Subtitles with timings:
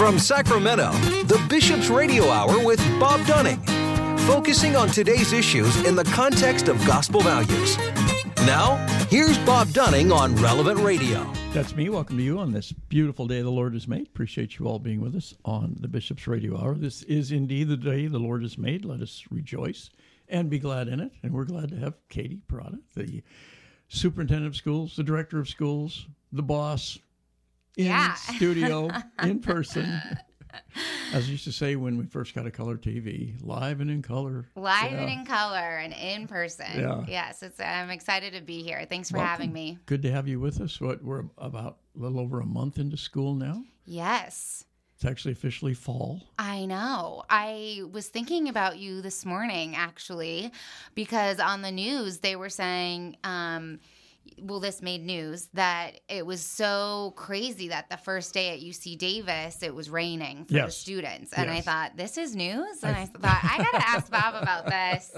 [0.00, 0.92] From Sacramento,
[1.24, 3.60] the Bishop's Radio Hour with Bob Dunning,
[4.20, 7.76] focusing on today's issues in the context of gospel values.
[8.46, 8.76] Now,
[9.10, 11.30] here's Bob Dunning on Relevant Radio.
[11.52, 11.90] That's me.
[11.90, 14.06] Welcome to you on this beautiful day the Lord has made.
[14.06, 16.76] Appreciate you all being with us on the Bishop's Radio Hour.
[16.76, 18.86] This is indeed the day the Lord has made.
[18.86, 19.90] Let us rejoice
[20.30, 21.12] and be glad in it.
[21.22, 23.22] And we're glad to have Katie Parada, the
[23.88, 26.98] superintendent of schools, the director of schools, the boss,
[27.76, 28.14] in Yeah.
[28.14, 28.90] studio,
[29.22, 30.00] in person.
[31.12, 34.02] As I used to say when we first got a color TV, live and in
[34.02, 34.48] color.
[34.56, 34.98] Live Yeah.
[35.02, 36.66] and in color and in person.
[36.76, 37.04] Yeah.
[37.08, 38.84] Yes, it's, I'm excited to be here.
[38.88, 39.30] Thanks for Welcome.
[39.30, 39.78] having me.
[39.86, 40.80] Good to have you with us.
[40.80, 43.62] What we're about a little over a month into school now.
[43.84, 44.64] Yes.
[44.96, 46.20] It's actually officially fall.
[46.38, 47.22] I know.
[47.30, 50.52] I was thinking about you this morning, actually,
[50.94, 53.80] because on the news they were saying, um,
[54.42, 58.96] well, this made news that it was so crazy that the first day at UC
[58.98, 63.06] Davis it was raining for the students, and I thought this is news, and I
[63.06, 65.12] thought I gotta ask Bob about this.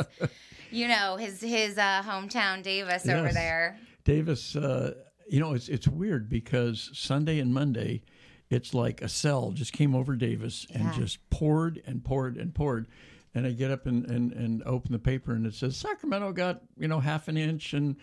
[0.70, 3.78] You know his his uh, hometown Davis over there.
[4.04, 4.94] Davis, uh,
[5.28, 8.02] you know, it's it's weird because Sunday and Monday,
[8.50, 10.92] it's like a cell just came over Davis and Yeah.
[10.92, 12.86] just poured and poured and poured.
[13.34, 16.60] And I get up and, and, and open the paper and it says Sacramento got,
[16.76, 17.96] you know, half an inch and,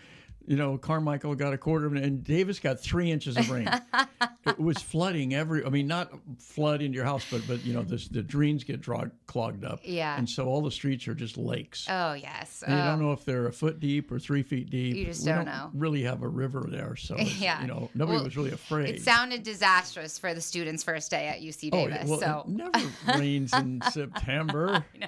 [0.47, 3.69] you know, Carmichael got a quarter of an and Davis got three inches of rain.
[4.47, 7.83] it was flooding every, I mean, not flood into your house, but, but you know,
[7.83, 8.81] this, the drains get
[9.27, 9.81] clogged up.
[9.83, 10.17] Yeah.
[10.17, 11.85] And so all the streets are just lakes.
[11.89, 12.63] Oh yes.
[12.65, 12.85] And you Oh.
[12.85, 14.95] don't know if they're a foot deep or three feet deep.
[14.95, 15.69] You just we don't know.
[15.73, 17.61] Really have a river there, so Yeah.
[17.61, 18.95] you know nobody Well, was really afraid.
[18.95, 21.97] It sounded disastrous for the students' first day at UC oh, Davis.
[22.03, 25.07] yeah, well, so it never rains in September, I know.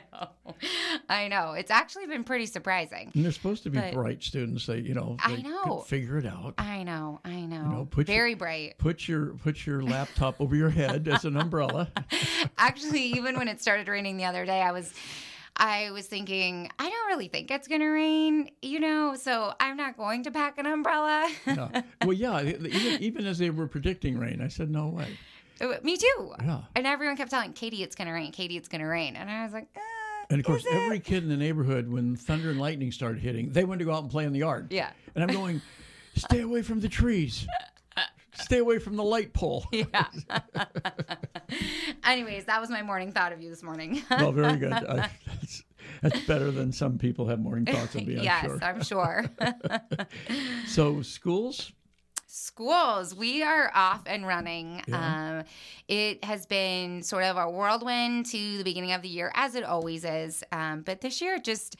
[1.10, 1.54] I know.
[1.54, 3.12] It's actually been pretty surprising.
[3.14, 4.66] and they're supposed to be But- bright students.
[4.66, 5.64] They, you know, I know.
[5.64, 6.54] could figure it out.
[6.58, 7.20] I know.
[7.26, 7.64] I know.
[7.70, 8.78] know, put your- Very bright.
[8.78, 11.92] Put your put your laptop over your head as an umbrella.
[12.58, 14.94] Actually, even when it started raining the other day, I was
[15.58, 19.76] I was thinking, I don't really think it's going to rain, you know, so I'm
[19.76, 21.30] not going to pack an umbrella.
[21.46, 21.82] Yeah.
[22.04, 22.42] Well, yeah.
[22.42, 22.66] Even,
[23.04, 25.08] even as they were predicting rain, I said no way.
[25.84, 26.34] Me too.
[26.42, 26.62] Yeah.
[26.76, 29.16] And everyone kept telling Katie it's going to rain, Katie it's going to rain.
[29.16, 29.80] And I was like, uh,
[30.32, 33.66] And of course, every kid in the neighborhood, when thunder and lightning started hitting, they
[33.66, 34.72] wanted to go out and play in the yard.
[34.72, 34.90] Yeah.
[35.14, 35.62] And I'm going,
[36.16, 37.46] stay away from the trees.
[38.36, 39.66] Stay away from the light pole.
[39.72, 40.06] Yeah.
[42.06, 44.02] Anyways, that was my morning thought of you this morning.
[44.10, 44.72] Well, very good.
[44.74, 45.64] I, that's,
[46.02, 48.60] that's better than some people have morning thoughts of me, I'm yes, sure.
[48.62, 49.26] I'm sure.
[50.68, 51.74] So, schools,
[52.34, 54.82] Schools, we are off and running.
[54.94, 55.44] Um,
[55.90, 59.66] it has been sort of a whirlwind to the beginning of the year, as it
[59.66, 60.42] always is.
[60.54, 61.76] Um, but this year, just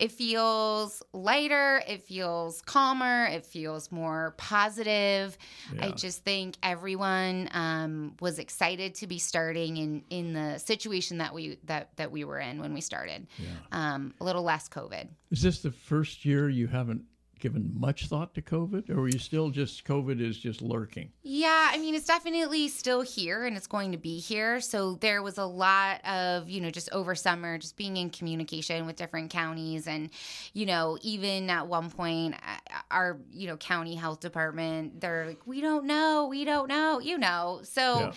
[0.00, 5.38] it feels lighter, it feels calmer, it feels more positive.
[5.80, 11.32] I just think everyone um, was excited to be starting in in the situation that
[11.32, 13.28] we that that we were in when we started.
[13.70, 15.06] Um, a little less COVID.
[15.30, 17.04] is this the first year you haven't
[17.42, 21.10] given much thought to COVID, or are you still just COVID is just lurking?
[21.24, 24.60] Yeah, I mean, it's definitely still here and it's going to be here.
[24.60, 28.86] So there was a lot of, you know, just over summer, just being in communication
[28.86, 29.88] with different counties.
[29.88, 30.10] And,
[30.52, 35.44] you know, even at one point, uh, our, you know, county health department, they're like,
[35.44, 37.60] we don't know, we don't know, you know.
[37.64, 38.12] So, Yeah.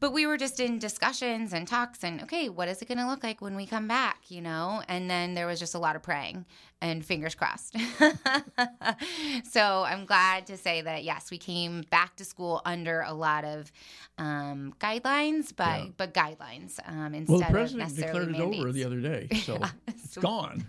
[0.00, 3.06] but we were just in discussions and talks and, okay, what is it going to
[3.06, 4.82] look like when we come back, you know?
[4.88, 6.46] And then there was just a lot of praying
[6.82, 7.76] and fingers crossed.
[9.50, 13.44] so I'm glad to say that yes, we came back to school under a lot
[13.44, 13.70] of
[14.18, 15.86] um, guidelines, but Yeah.
[15.96, 19.28] but guidelines um, instead Well, the of president necessarily declared it over the other day,
[19.44, 20.64] so it's So- gone.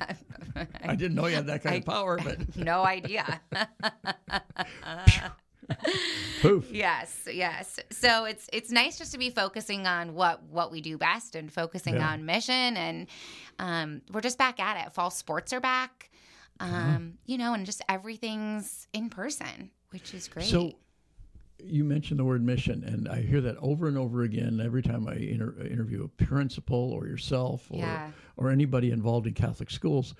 [0.84, 3.40] I didn't know you had that kind of power, but no idea.
[6.42, 6.70] poof.
[6.72, 7.80] yes, yes.
[7.92, 11.52] So it's it's nice just to be focusing on what what we do best and
[11.52, 12.10] focusing Yeah.
[12.12, 13.08] on mission, and
[13.60, 14.94] um, we're just back at it.
[14.94, 16.10] Fall sports are back,
[16.60, 20.46] um, you know, and just everything's in person, which is great.
[20.46, 20.74] So
[21.64, 25.08] you mentioned the word mission, and I hear that over and over again every time
[25.08, 28.12] I inter- interview a principal or yourself or Yeah.
[28.38, 30.16] or anybody involved in Catholic schools.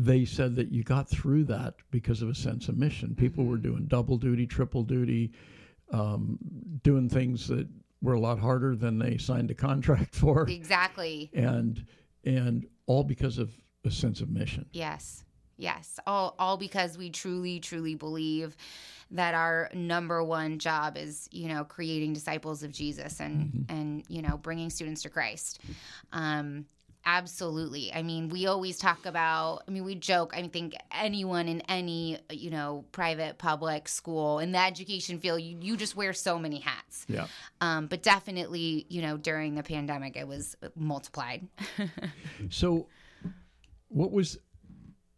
[0.00, 3.16] They said that you got through that because of a sense of mission.
[3.16, 5.32] People were doing double duty, triple duty,
[5.92, 6.38] um,
[6.84, 7.66] doing things that
[8.00, 11.30] were a lot harder than they signed a contract for, exactly.
[11.34, 11.84] and
[12.24, 13.50] and all because of
[13.84, 14.66] a sense of mission.
[14.72, 15.24] Yes.
[15.56, 15.98] Yes.
[16.06, 18.56] All all because we truly truly believe
[19.10, 23.76] that our number one job is, you know, creating disciples of Jesus and Mm-hmm.
[23.76, 25.60] and you know, bringing students to Christ.
[26.12, 26.66] Um
[27.04, 27.92] absolutely.
[27.92, 32.18] I mean, we always talk about, I mean, we joke, I think anyone in any,
[32.30, 36.60] you know, private, public school in the education field, you, you just wear so many
[36.60, 37.06] hats.
[37.08, 37.26] Yeah.
[37.60, 41.46] Um, but definitely, you know, during the pandemic, it was multiplied.
[42.50, 42.86] So,
[43.88, 44.38] what was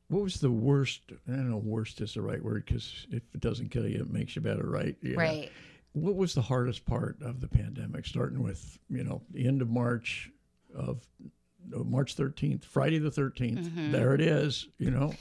[0.09, 1.03] what was the worst?
[1.29, 1.59] I don't know.
[1.59, 4.69] Worst is the right word because if it doesn't kill you, it makes you better,
[4.69, 4.97] right?
[5.03, 5.17] Yeah.
[5.17, 5.53] Right.
[5.93, 8.07] What was the hardest part of the pandemic?
[8.07, 10.31] Starting with you know the end of March
[10.75, 11.07] of
[11.69, 13.93] March thirteenth, Friday the 13th Mm-hmm.
[13.93, 14.67] There it is.
[14.79, 15.15] You know,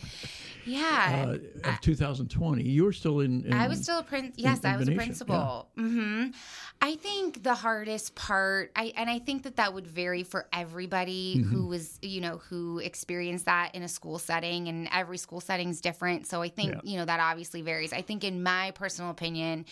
[0.65, 1.35] Yeah.
[1.65, 2.63] uh, of 2020.
[2.63, 3.43] You were still in.
[3.45, 5.67] in I was still a prin- yes, in I was a Benicia, principal.
[5.77, 6.27] hmm
[6.81, 11.35] I think the hardest part, I and I think that that would vary for everybody
[11.37, 11.49] Mm-hmm.
[11.53, 15.69] who was, you know, who experienced that in a school setting, and every school setting
[15.69, 16.25] is different.
[16.27, 16.79] So I think, Yeah.
[16.83, 17.91] you know, that obviously varies.
[17.91, 19.65] I think, in my personal opinion,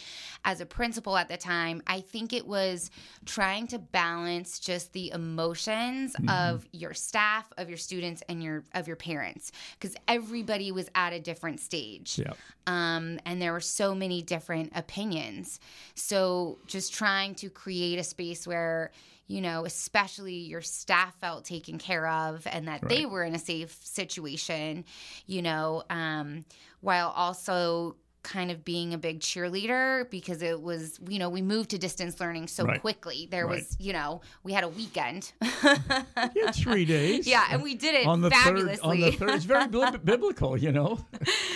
[0.43, 2.91] as a principal at the time, I think it was
[3.25, 6.29] trying to balance just the emotions Mm-hmm.
[6.57, 11.13] Of your staff, of your students, and your of your parents, because everybody was at
[11.13, 12.33] a different stage Yeah.
[12.65, 15.59] um, and there were so many different opinions.
[15.95, 18.91] So just trying to create a space where
[19.29, 23.39] you know, especially your staff felt taken care of and that they were in a
[23.39, 24.85] safe situation,
[25.25, 26.45] you know, um,
[26.79, 27.97] while also
[28.27, 32.19] kind of being a big cheerleader because it was, you know, we moved to distance
[32.19, 32.81] learning so Right.
[32.81, 33.27] quickly.
[33.31, 33.57] There Right.
[33.59, 35.31] was, you know, we had a weekend.
[35.63, 37.25] yeah, three days.
[37.35, 38.75] yeah, and we did it on the fabulously.
[38.75, 38.83] third.
[38.83, 40.57] On the third, it's very bib- biblical.
[40.57, 40.99] You know,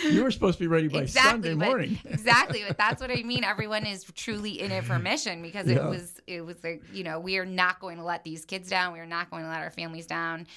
[0.09, 1.99] you were supposed to be ready by Sunday but- morning.
[2.05, 3.43] exactly, but that's what I mean.
[3.43, 7.19] Everyone is truly in it for mission because it was it was like you know
[7.19, 8.93] we are not going to let these kids down.
[8.93, 10.47] We are not going to let our families down.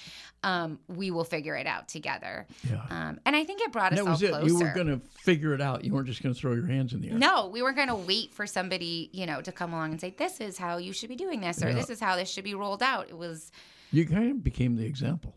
[0.44, 2.46] Um, we will figure it out together.
[2.70, 2.82] Yeah.
[2.90, 4.30] Um, and I think it brought us that all was it.
[4.30, 4.46] closer.
[4.46, 5.84] You were going to figure it out.
[5.84, 7.18] You weren't just going to throw your hands in the air.
[7.18, 10.14] no, we weren't going to wait for somebody, you know, to come along and say,
[10.16, 11.74] "This is how you should be doing this," or Yeah.
[11.74, 13.50] "This is how this should be rolled out." It was
[13.90, 15.34] You kind of became the example.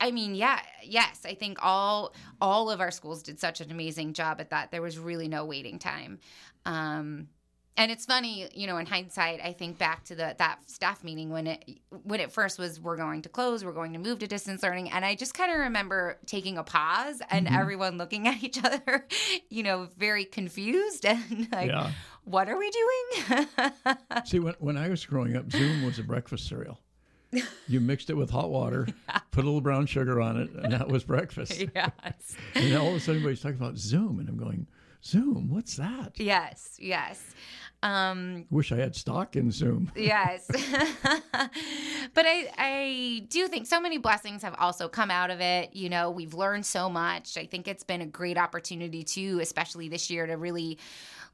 [0.00, 1.20] I mean, yeah, yes.
[1.24, 4.72] I think all all of our schools did such an amazing job at that.
[4.72, 6.18] There was really no waiting time.
[6.66, 7.28] Um,
[7.76, 11.30] and it's funny, you know, in hindsight, I think back to the that staff meeting
[11.30, 11.64] when it
[12.04, 14.90] when it first was we're going to close, we're going to move to distance learning,
[14.90, 17.56] and I just kind of remember taking a pause and Mm-hmm.
[17.56, 19.06] everyone looking at each other,
[19.50, 21.90] you know, very confused and like, Yeah.
[22.24, 23.46] what are we doing?
[24.26, 26.78] See, when, when I was growing up, Zoom was a breakfast cereal.
[27.66, 28.86] You mixed it with hot water,
[29.30, 31.64] put a little brown sugar on it, and that was breakfast.
[31.74, 32.36] yes.
[32.54, 34.66] And all of a sudden, everybody's talking about Zoom, and I'm going,
[35.04, 35.48] Zoom?
[35.48, 36.12] What's that?
[36.16, 37.20] Yes, yes.
[37.82, 39.90] Um, Wish I had stock in Zoom.
[39.96, 40.46] yes
[42.14, 45.88] but I, I do think so many blessings have also come out of it you
[45.88, 50.10] know we've learned so much i think it's been a great opportunity too especially this
[50.10, 50.78] year to really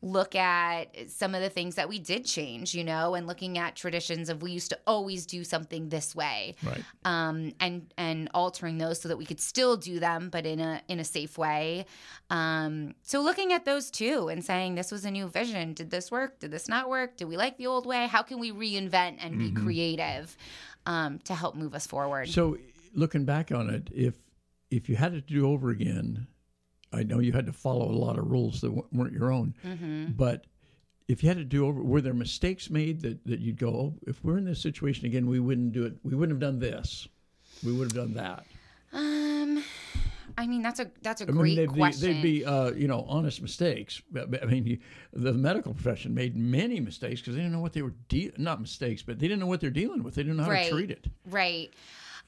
[0.00, 3.74] look at some of the things that we did change you know and looking at
[3.74, 6.84] traditions of we used to always do something this way Right.
[7.04, 10.80] um, and and altering those so that we could still do them, but in a
[10.88, 11.84] in a safe way.
[12.30, 15.74] Um, so looking at those too and saying this was a new vision.
[15.74, 16.38] Did this work?
[16.38, 17.16] Did this not work?
[17.16, 18.06] Did we like the old way?
[18.06, 20.36] How can we reinvent and be creative
[20.86, 22.28] um, to help move us forward?
[22.28, 22.58] So,
[22.94, 24.14] looking back on it, if
[24.70, 26.26] if you had it to do over again,
[26.92, 29.54] I know you had to follow a lot of rules that w- weren't your own,
[29.64, 30.12] Mm-hmm.
[30.12, 30.46] but
[31.06, 33.94] if you had to do over, were there mistakes made that, that you'd go, oh,
[34.06, 35.94] if we're in this situation again, we wouldn't do it.
[36.02, 37.08] We wouldn't have done this.
[37.64, 38.44] We would have done that.
[38.92, 39.64] um,
[40.36, 42.08] I mean that's a that's a I great mean, they'd question.
[42.08, 44.00] be, they'd be uh, you know, honest mistakes.
[44.14, 44.78] I mean, you,
[45.12, 48.60] the medical profession made many mistakes because they didn't know what they were de- not
[48.60, 50.14] mistakes, but they didn't know what they're dealing with.
[50.14, 50.66] They didn't know how Right.
[50.66, 51.06] to treat it.
[51.28, 51.70] Right.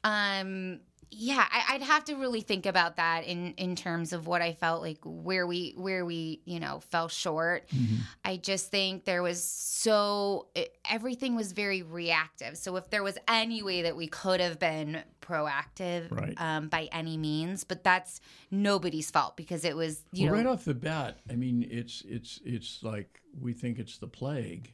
[0.03, 0.81] Um
[1.13, 4.53] yeah, I, I'd have to really think about that in in terms of what I
[4.53, 7.69] felt like where we where we you know fell short.
[7.69, 7.97] Mm-hmm.
[8.25, 12.57] I just think there was so it, everything was very reactive.
[12.57, 16.35] So if there was any way that we could have been proactive Right.
[16.39, 20.47] um, by any means, but that's nobody's fault because it was you well, know right
[20.47, 24.73] off the bat, I mean, it's it's it's like we think it's the plague.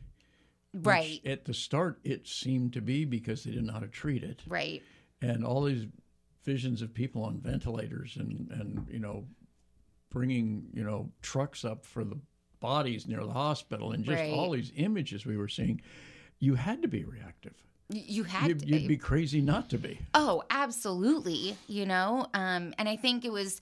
[0.74, 4.22] right At the start, it seemed to be because they didn't know how to treat
[4.22, 4.82] it, right
[5.22, 5.86] and all these
[6.46, 9.26] visions of people on ventilators and and you know,
[10.10, 12.16] bringing you know trucks up for the
[12.60, 14.32] bodies near the hospital, and just Right.
[14.32, 15.82] all these images we were seeing.
[16.38, 17.54] You had to be reactive.
[17.88, 19.98] You had You'd, to, you'd be crazy not to be.
[20.12, 21.56] Oh, absolutely.
[21.66, 23.60] You know, um, and I think it was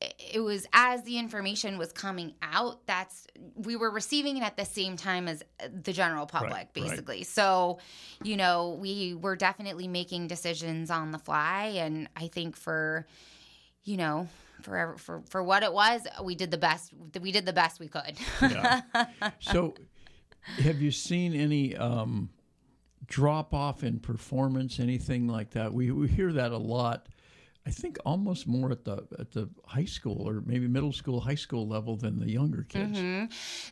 [0.00, 4.64] it was as the information was coming out that's we were receiving it at the
[4.64, 5.42] same time as
[5.82, 6.74] the general public right.
[6.74, 7.78] basically so
[8.22, 13.06] you know we were definitely making decisions on the fly and i think for
[13.84, 14.28] you know
[14.62, 17.88] for for for what it was we did the best we did the best we
[17.88, 18.80] could Yeah.
[19.40, 19.74] so,
[20.58, 22.30] have you seen any um,
[23.06, 25.72] drop off in performance, anything like that.
[25.72, 27.08] We we hear that a lot.
[27.66, 31.34] I think almost more at the at the high school or maybe middle school, high
[31.34, 32.98] school level than the younger kids.
[32.98, 33.24] Mm-hmm.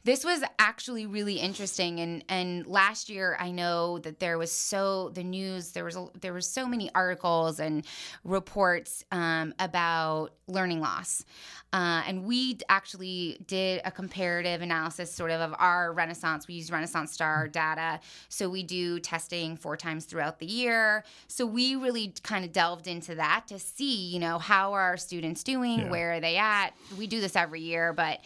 [0.05, 5.11] This was actually really interesting, and and last year I know that there was so
[5.11, 7.85] the news there was a, there was so many articles and
[8.25, 11.27] reports um, about learning loss,
[11.75, 16.49] uh, and we actually did a comparative analysis sort of of our Renaissance.
[16.49, 21.05] We use Renaissance Star data, so we do testing four times throughout the year.
[21.27, 24.81] So we really kind of delved into that to see see, you know, how are
[24.81, 25.81] our students doing?
[25.81, 25.91] Yeah.
[25.91, 26.71] Where are they at?
[26.97, 28.21] We do this every year, but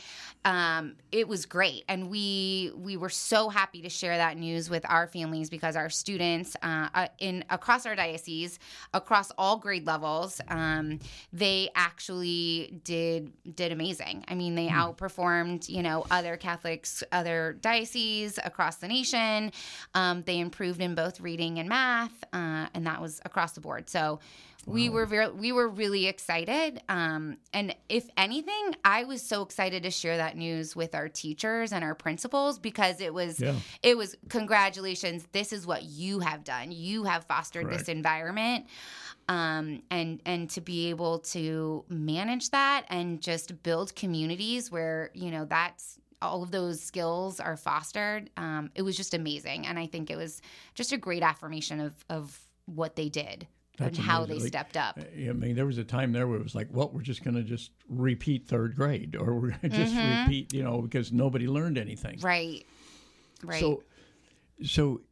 [0.45, 4.85] um, it was great, and we we were so happy to share that news with
[4.89, 8.59] our families because our students uh, uh in across our diocese,
[8.95, 11.01] across all grade levels, um,
[11.33, 14.25] they actually did did amazing.
[14.29, 14.73] I mean, they mm.
[14.73, 19.51] outperformed you know other Catholics, other dioceses across the nation.
[19.95, 23.91] Um, they improved in both reading and math, uh, and that was across the board.
[23.91, 24.21] So
[24.67, 26.83] we were very, we were really excited.
[26.89, 31.73] Um, and if anything, I was so excited to share that news with our teachers
[31.73, 33.55] and our principals because it was yeah.
[33.83, 35.27] it was congratulations.
[35.31, 36.73] This is what you have done.
[36.73, 37.79] You have fostered Correct.
[37.79, 38.67] this environment.
[39.29, 45.31] Um, and and to be able to manage that and just build communities where you
[45.31, 48.31] know that's all of those skills are fostered.
[48.37, 50.41] Um, it was just amazing, and I think it was
[50.75, 53.47] just a great affirmation of of what they did.
[53.77, 54.99] That's and how they like, stepped up.
[54.99, 57.37] I mean, there was a time there where it was like, well, we're just going
[57.37, 60.23] to just repeat third grade, or we're going to just mm-hmm.
[60.23, 62.19] repeat, you know, because nobody learned anything.
[62.21, 62.65] Right.
[63.45, 63.61] Right.
[63.61, 63.83] So,
[64.63, 65.03] so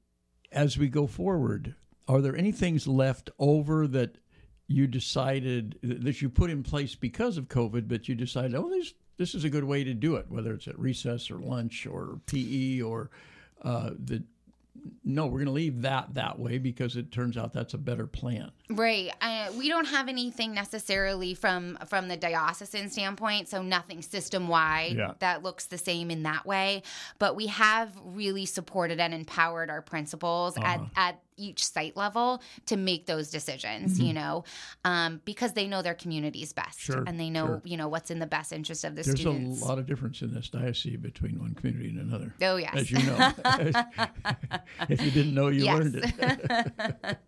[0.51, 1.75] as we go forward,
[2.09, 4.19] are there any things left over that
[4.67, 8.95] you decided that you put in place because of COVID, but you decided, oh, this
[9.17, 12.21] this is a good way to do it, whether it's at recess or lunch or
[12.27, 13.11] PE or
[13.63, 14.25] uh, the
[15.05, 18.07] no, we're going to leave that that way because it turns out that's a better
[18.07, 18.51] plan.
[18.71, 19.11] Right.
[19.21, 24.97] Uh, we don't have anything necessarily from from the diocesan standpoint, so nothing system wide
[24.97, 25.13] yeah.
[25.19, 26.83] that looks the same in that way.
[27.19, 30.67] But we have really supported and empowered our principals uh-huh.
[30.67, 34.07] at at each site level to make those decisions mm-hmm.
[34.07, 34.45] you know
[34.85, 37.63] um, because they know their communities best sure, and they know sure.
[37.65, 39.87] you know what's in the best interest of the There's students There's a lot of
[39.87, 43.33] difference in this diocese between one community and another oh yes as you know
[44.89, 45.79] if you didn't know you yes.
[45.79, 47.19] learned it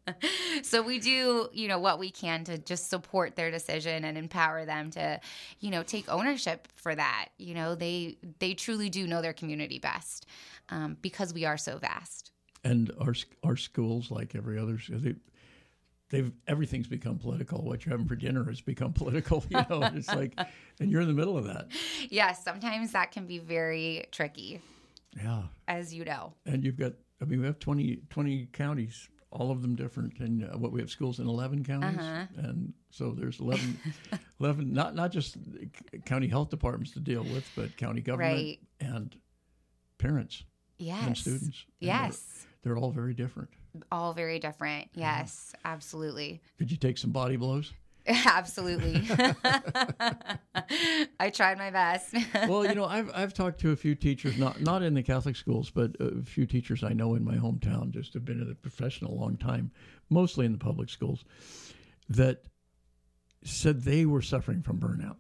[0.62, 4.64] so we do you know what we can to just support their decision and empower
[4.64, 5.20] them to
[5.60, 9.78] you know take ownership for that you know they they truly do know their community
[9.78, 10.26] best
[10.68, 12.32] um, because we are so vast
[12.66, 13.14] and our
[13.44, 15.14] our schools, like every other, they,
[16.10, 17.62] they've everything's become political.
[17.62, 19.44] What you're having for dinner has become political.
[19.48, 20.38] You know, it's like,
[20.80, 21.68] and you're in the middle of that.
[22.10, 24.60] Yes, sometimes that can be very tricky.
[25.16, 26.34] Yeah, as you know.
[26.44, 26.92] And you've got,
[27.22, 30.80] I mean, we have 20, 20 counties, all of them different, and uh, what we
[30.80, 32.26] have schools in eleven counties, uh-huh.
[32.36, 33.78] and so there's 11,
[34.40, 35.36] 11 not not just
[36.04, 38.58] county health departments to deal with, but county government right.
[38.80, 39.16] and
[39.98, 40.44] parents
[40.78, 41.06] yes.
[41.06, 41.64] and students.
[41.78, 42.46] Yes.
[42.62, 43.50] They're all very different.
[43.92, 44.88] All very different.
[44.94, 45.72] Yes, yeah.
[45.72, 46.40] absolutely.
[46.58, 47.72] Could you take some body blows?
[48.26, 49.02] Absolutely.
[51.18, 52.14] I tried my best.
[52.48, 55.34] well, you know, I've I've talked to a few teachers, not not in the Catholic
[55.34, 58.54] schools, but a few teachers I know in my hometown, just have been in the
[58.54, 59.72] profession a long time,
[60.08, 61.24] mostly in the public schools,
[62.08, 62.44] that
[63.42, 65.16] said they were suffering from burnout.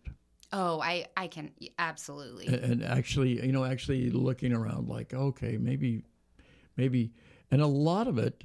[0.52, 2.46] Oh, I I can absolutely.
[2.46, 6.04] And actually, you know, actually looking around like, okay, maybe
[6.76, 7.12] maybe
[7.50, 8.44] and a lot of it,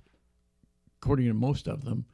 [1.00, 2.05] according to most of them,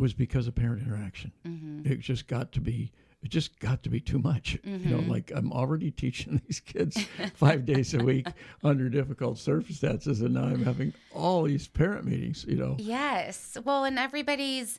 [0.00, 1.32] was because of parent interaction.
[1.46, 1.92] Mm-hmm.
[1.92, 2.92] It just got to be
[3.22, 4.58] it just got to be too much.
[4.64, 4.80] Mm-hmm.
[4.90, 5.10] You know, mm-hmm.
[5.10, 6.96] like I'm already teaching these kids
[7.34, 8.26] five days a week
[8.64, 12.46] under difficult circumstances, and now I'm having all these parent meetings.
[12.48, 12.76] You know.
[12.78, 13.58] Yes.
[13.62, 14.78] Well, and everybody's,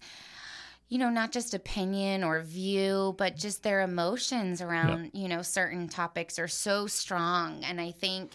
[0.90, 5.22] you know, not just opinion or view, but just their emotions around, yeah.
[5.22, 8.32] you know, certain topics are so strong, and I think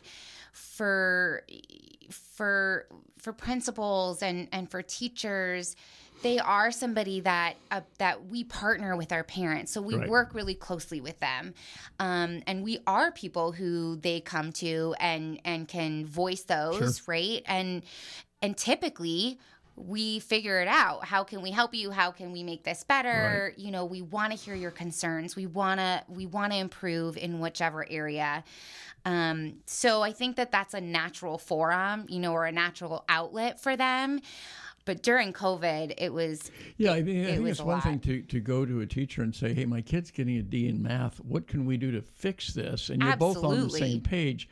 [0.52, 1.42] for
[2.12, 2.86] for
[3.18, 5.74] for principals and and for teachers
[6.22, 10.08] they are somebody that uh, that we partner with our parents so we right.
[10.08, 11.54] work really closely with them
[11.98, 17.04] um, and we are people who they come to and and can voice those sure.
[17.06, 17.82] right and
[18.42, 19.38] and typically
[19.76, 23.50] we figure it out how can we help you how can we make this better
[23.50, 23.58] right.
[23.58, 27.16] you know we want to hear your concerns we want to we want to improve
[27.16, 28.42] in whichever area
[29.06, 33.60] um, so I think that that's a natural forum, you know, or a natural outlet
[33.60, 34.20] for them.
[34.86, 36.92] But during COVID, it was yeah.
[36.92, 37.82] I mean, I think it's one lot.
[37.82, 40.68] thing to, to go to a teacher and say, "Hey, my kid's getting a D
[40.68, 41.18] in math.
[41.18, 43.42] What can we do to fix this?" And you're Absolutely.
[43.42, 44.48] both on the same page.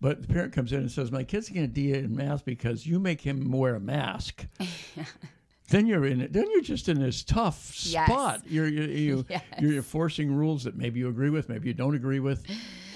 [0.00, 2.86] But the parent comes in and says, "My kid's getting a D in math because
[2.86, 4.46] you make him wear a mask."
[5.70, 6.32] then you're in it.
[6.32, 8.06] Then you're just in this tough Yes.
[8.10, 8.42] spot.
[8.46, 9.42] You're you, you Yes.
[9.60, 12.44] you're enforcing rules that maybe you agree with, maybe you don't agree with,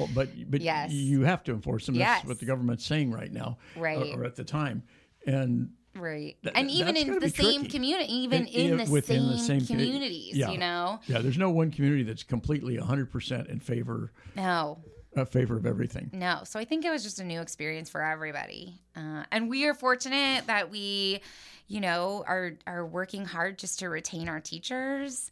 [0.01, 0.91] oh, but but Yes.
[0.91, 1.95] you have to enforce them.
[1.95, 2.27] That's Yes.
[2.29, 4.15] what the government's saying right now, or- Right.
[4.17, 4.83] or, at the time,
[5.27, 5.71] and.
[5.95, 6.37] Right.
[6.43, 7.69] Th- and even in the same tricky.
[7.69, 10.51] community, even in yeah, the same, the same commu- communities, yeah.
[10.51, 11.01] you know?
[11.07, 14.79] Yeah, there's no one community that's completely 100% in favor No,
[15.17, 16.09] A favor of everything.
[16.15, 16.41] no.
[16.45, 18.81] So I think it was just a new experience for everybody.
[18.97, 21.21] Uh, and we are fortunate that we,
[21.69, 25.31] you know, are, are working hard just to retain our teachers.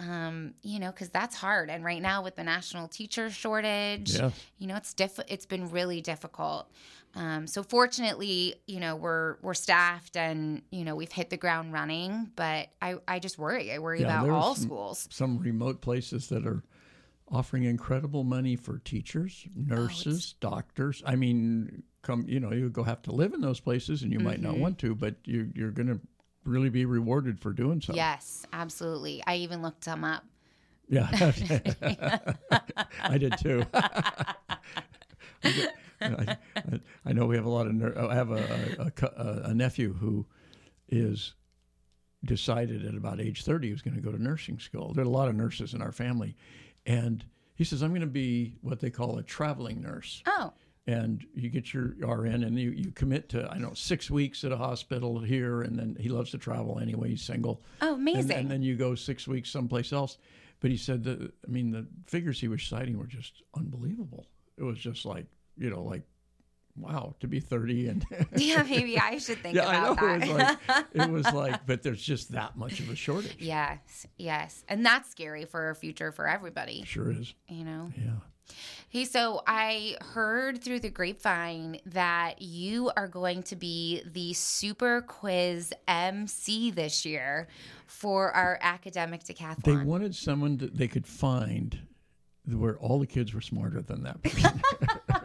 [0.00, 1.70] Um, you know, because that's hard.
[1.70, 4.32] And right now with the national teacher shortage, Yes.
[4.58, 6.68] you know, it's diff- it's been really difficult.
[7.14, 11.72] Um, so fortunately, you know, we're we're staffed and you know we've hit the ground
[11.72, 12.30] running.
[12.36, 13.70] But I I just worry.
[13.72, 15.08] I worry Yeah, about all some- schools.
[15.10, 16.62] Some remote places that are
[17.28, 21.02] offering incredible money for Oh, teachers, nurses, doctors.
[21.06, 24.18] I mean, come, you know, you go have to live in those places and you
[24.18, 24.44] might Mm-hmm.
[24.52, 25.98] not want to, but you, you're going to
[26.44, 27.94] really be rewarded for doing so.
[27.94, 29.22] Yes, absolutely.
[29.26, 30.24] I even looked them up.
[30.88, 31.08] Yeah.
[33.02, 33.64] I did too.
[36.56, 37.74] I, I- know we have a lot of.
[37.74, 40.26] Ner- oh, I have a, a, a nephew who
[40.88, 41.34] is
[42.24, 44.92] decided at about age 30 he was going to go to nursing school.
[44.94, 46.36] There are a lot of nurses in our family.
[46.86, 50.22] And he says, I'm going to be what they call a traveling nurse.
[50.26, 50.52] Oh,
[50.86, 54.44] And you get your RN and you, you commit to, I don't know, six weeks
[54.44, 55.62] at a hospital here.
[55.62, 57.10] And then he loves to travel anyway.
[57.10, 57.62] He's single.
[57.80, 58.30] oh, amazing.
[58.32, 60.18] and then you go six weeks someplace else.
[60.60, 64.26] But he said that, I mean, the figures he was citing were just unbelievable.
[64.56, 66.02] It was just like, you know, like,
[66.76, 68.06] wow, to be 30 and.
[68.36, 69.92] yeah, maybe I should think yeah, I know.
[69.92, 73.36] about It was like, it was like, but there's just that much of a shortage.
[73.38, 76.84] yes, yes, and that's scary for our future for everybody.
[76.84, 77.34] Sure is.
[77.48, 77.92] You know.
[77.96, 78.12] Yeah.
[78.88, 85.00] Hey, so I heard through the grapevine that you are going to be the super
[85.00, 87.48] quiz MC this year
[87.86, 89.62] for our academic decathlon.
[89.64, 91.78] They wanted someone that they could find
[92.46, 94.60] where all the kids were smarter than that person.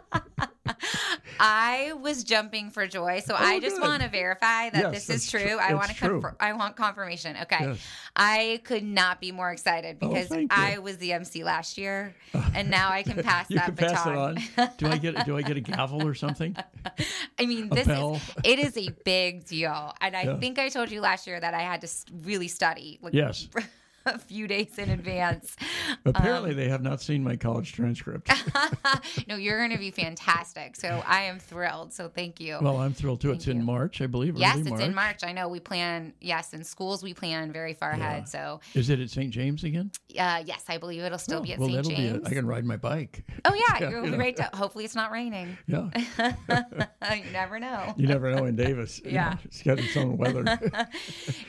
[1.40, 5.06] I was jumping for joy, so oh, I just Oh, want to verify that Yes,
[5.06, 5.40] this is true.
[5.40, 6.36] tru- I want to confirm.
[6.40, 7.36] I want confirmation.
[7.42, 7.78] Okay, Yes.
[8.16, 10.46] I could not be more excited Oh, because you.
[10.50, 12.14] I was the MC last year,
[12.54, 14.38] and now I can pass you that can pass baton.
[14.38, 14.70] it on.
[14.78, 16.56] Do I get do I get a gavel or something?
[17.38, 18.14] I mean, A this bell.
[18.16, 20.38] is it is a big deal, and I Yeah.
[20.38, 21.88] think I told you last year that I had to
[22.24, 23.48] really study, like Yes.
[24.14, 25.56] a few days in advance.
[26.04, 28.30] Apparently, Um, they have not seen my college transcript.
[29.28, 30.76] no, you're going to be fantastic.
[30.76, 31.92] So I am thrilled.
[31.92, 32.58] So thank you.
[32.60, 33.32] well, I'm thrilled too.
[33.32, 33.64] It's Thank in.
[33.64, 34.36] March, I believe.
[34.36, 35.24] yes, it's in March.
[35.24, 36.12] I know we plan.
[36.20, 37.96] Yes, in schools we plan very far Yeah.
[38.08, 38.28] ahead.
[38.28, 39.30] So Is it at St.
[39.30, 39.90] James again?
[40.18, 41.86] uh, yes, I believe it'll still Oh, be at well, St.
[41.86, 42.18] James.
[42.18, 42.24] be.
[42.24, 43.24] A, I can ride my bike.
[43.44, 44.18] oh yeah, Yeah, you'll you be know.
[44.18, 44.36] right.
[44.36, 45.56] To, hopefully it's not raining.
[45.66, 45.90] Yeah,
[47.14, 47.94] you never know.
[47.96, 49.00] you never know in Davis.
[49.04, 49.30] you Yeah.
[49.30, 50.58] know, it's got its own weather.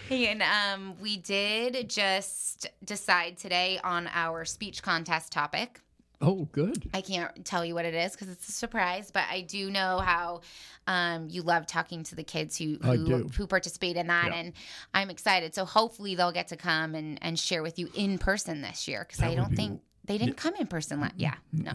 [0.07, 2.48] Hey, and um, we did just
[2.83, 5.81] decide today on our speech contest topic.
[6.21, 6.89] oh, good.
[6.93, 9.99] I can't tell you what it is because it's a surprise, but I do know
[9.99, 10.41] how
[10.85, 14.35] um, you love talking to the kids who who, who participate in that, Yeah.
[14.39, 14.53] and
[14.93, 15.55] I'm excited.
[15.55, 19.05] So hopefully they'll get to come and, and share with you in person this year
[19.07, 20.99] because I don't be- think they didn't come in person.
[20.99, 21.71] La- yeah, no,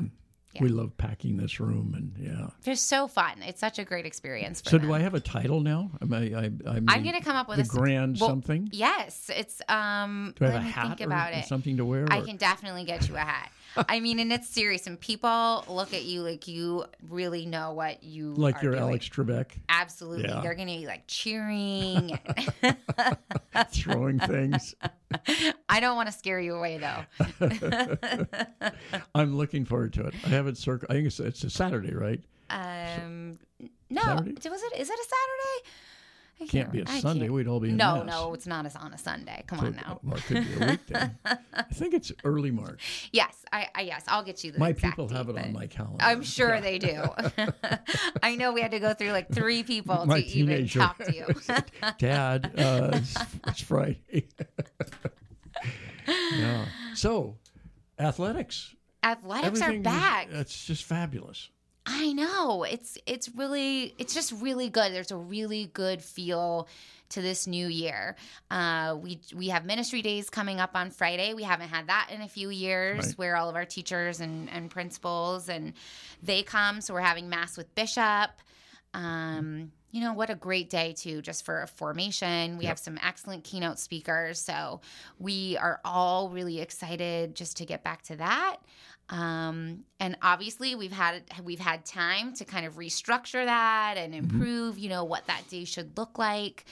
[0.54, 0.62] Yeah.
[0.62, 2.48] We love packing this room, and yeah.
[2.62, 3.42] they're so fun.
[3.42, 4.60] It's such a great experience.
[4.60, 4.88] For So, them.
[4.88, 5.90] do I have a title now?
[6.00, 6.18] Am I?
[6.18, 6.44] I
[6.76, 8.68] I'm, I'm gonna come up with a grand well, something.
[8.72, 10.32] Yes, it's um.
[10.38, 11.44] Do I let have a me hat think or about it.
[11.46, 12.06] something to wear?
[12.10, 13.50] I or- can definitely get you a hat.
[13.76, 18.02] I mean, and it's serious, and people look at you like you really know what
[18.02, 18.82] you like you're doing.
[18.84, 20.40] Alex Trebek Absolutely, Yeah.
[20.40, 22.18] they're gonna be like cheering.
[23.72, 24.74] throwing things.
[25.68, 27.04] I don't want to scare you away though.
[29.14, 30.14] I'm looking forward to it.
[30.24, 30.90] I have it circled.
[30.90, 32.20] I think it's, it's a Saturday, right?
[32.50, 33.38] Um,
[33.90, 34.48] no, Saturday?
[34.50, 34.72] was it?
[34.78, 35.68] Is it a Saturday?
[36.40, 37.22] I Can't be a I Sunday.
[37.26, 38.06] can't- We'd all be in No, mass.
[38.06, 39.44] no, it's not a, on a Sunday.
[39.46, 40.00] Come So- on now.
[40.02, 41.10] Well, it could be a weekday.
[41.54, 43.08] I think it's early March.
[43.12, 45.66] Yes, I, I yes, I'll get you the My people have date, it on my
[45.68, 46.04] calendar.
[46.04, 46.60] I'm sure Yeah.
[46.60, 47.02] they do.
[48.22, 51.14] I know we had to go through like three people My to even talk to
[51.14, 51.26] you.
[51.98, 53.14] Dad, uh, it's,
[53.46, 54.28] it's Friday.
[56.36, 56.66] yeah.
[56.94, 57.38] So,
[57.98, 58.74] athletics.
[59.02, 60.28] Athletics are Everything is- back.
[60.32, 61.48] It's just fabulous.
[61.86, 62.62] I know.
[62.64, 64.92] It's it's really it's just really good.
[64.92, 66.66] There's a really good feel
[67.10, 68.16] to this new year.
[68.50, 71.34] Uh, we we have ministry days coming up on Friday.
[71.34, 73.18] We haven't had that in a few years, Right.
[73.18, 75.74] where all of our teachers and and principals and
[76.22, 76.80] they come.
[76.80, 78.30] So we're having mass with Bishop.
[78.94, 82.56] Um, you know what a great day too, just for a formation.
[82.58, 82.68] We Yep.
[82.70, 84.80] have some excellent keynote speakers, so
[85.18, 88.56] we are all really excited just to get back to that.
[89.10, 94.78] Um, and obviously we've had we've had time to kind of restructure that and improve,
[94.78, 96.64] you know, what that day should look like.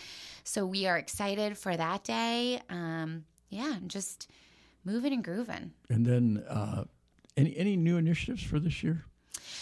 [0.44, 2.60] So we are excited for that day.
[2.70, 4.30] Um, yeah, just
[4.84, 5.72] moving and grooving.
[5.90, 6.84] And then uh,
[7.36, 9.04] any any new initiatives for this year?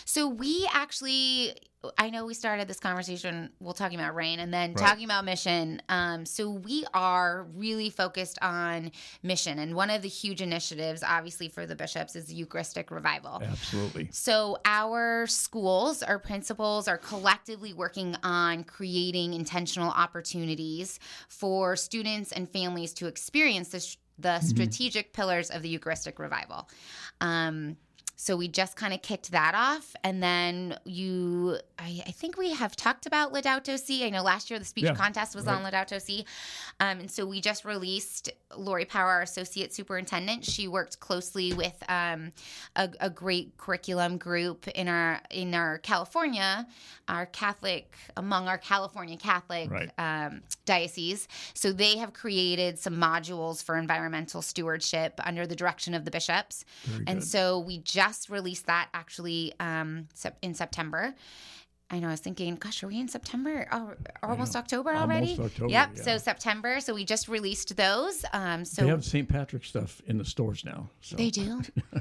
[0.05, 1.55] So we actually,
[1.97, 3.51] I know we started this conversation.
[3.61, 4.87] We'll talking about rain and then Right.
[4.87, 5.81] talking about mission.
[5.89, 11.49] Um, so we are really focused on mission, and one of the huge initiatives, obviously
[11.49, 13.41] for the bishops, is the Eucharistic revival.
[13.43, 14.09] Absolutely.
[14.13, 20.99] So, our schools, our principals are collectively working on creating intentional opportunities
[21.29, 26.69] for students and families to experience the, the strategic pillars of the Eucharistic revival.
[27.21, 27.77] Um,
[28.23, 32.53] so we just kind of kicked that off, and then you, I, I think we
[32.53, 34.05] have talked about Laudato Si.
[34.05, 35.57] I know last year the speech Yeah, contest was right.
[35.57, 36.27] on Laudato Si,
[36.81, 40.45] um, and so we just released Lori Power, our associate superintendent.
[40.45, 42.33] She worked closely with um,
[42.77, 46.67] a, a great curriculum group in our in our California,
[47.09, 49.91] our Catholic among our California Catholic Right.
[49.99, 51.27] um, diocese.
[51.55, 56.65] So they have created some modules for environmental stewardship under the direction of the bishops,
[56.85, 57.27] Very and good.
[57.29, 60.09] so we just released that actually um,
[60.43, 61.15] in September.
[61.93, 62.07] I know.
[62.07, 63.67] I was thinking, gosh, are we in September?
[63.73, 65.33] Oh, almost October already.
[65.33, 65.91] Almost October, Yep.
[65.97, 66.03] yeah.
[66.03, 66.81] So September.
[66.81, 68.25] So we just released those.
[68.33, 69.29] Um, so they have St.
[69.29, 70.89] Patrick stuff in the stores now.
[71.01, 71.63] So they do.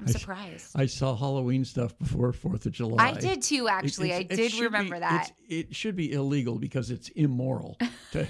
[0.00, 0.70] I'm surprised.
[0.76, 3.02] I saw Halloween stuff before Fourth of July.
[3.08, 4.10] I did too, actually.
[4.12, 5.32] It- I did should be- remember that.
[5.48, 7.76] It should be illegal because it's immoral
[8.12, 8.26] to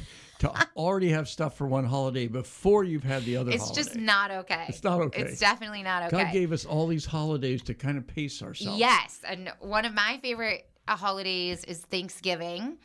[0.52, 3.50] to already have stuff for one holiday before you've had the other.
[3.50, 3.82] It's holiday.
[3.82, 4.64] just not okay.
[4.68, 5.22] It's not okay.
[5.22, 6.24] It's definitely not okay.
[6.24, 8.78] God gave us all these holidays to kind of pace ourselves.
[8.78, 12.78] Yes, and one of my favorite uh, holidays is Thanksgiving.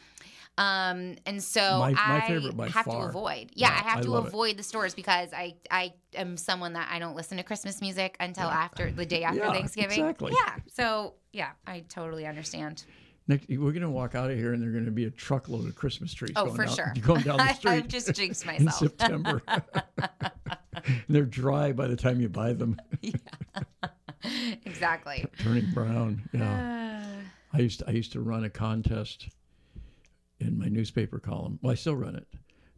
[0.58, 3.04] Um, and so My- my I favorite have far.
[3.04, 3.52] to avoid.
[3.54, 4.28] Yeah, Yeah, I have I to love it.
[4.28, 8.18] avoid the stores because I I am someone that I don't listen to Christmas music
[8.20, 10.00] until after the day after Yeah, Thanksgiving.
[10.00, 10.34] exactly.
[10.34, 10.56] Yeah.
[10.74, 12.84] So yeah, I totally understand.
[13.30, 15.68] Next, we're going to walk out of here, and there's going to be a truckload
[15.68, 16.32] of Christmas trees.
[16.36, 16.94] Oh, going for down, sure.
[17.02, 17.72] Going down the street.
[17.72, 18.82] I've just jinxed myself.
[18.82, 18.90] in.
[18.90, 19.44] September.
[21.10, 23.12] They're dry by the time you buy them, yeah,
[24.66, 25.28] exactly.
[25.38, 26.28] turning brown.
[26.34, 27.06] Yeah.
[27.54, 29.30] I used to, I used to run a contest
[30.40, 31.60] in my newspaper column.
[31.62, 32.28] Well, I still run it,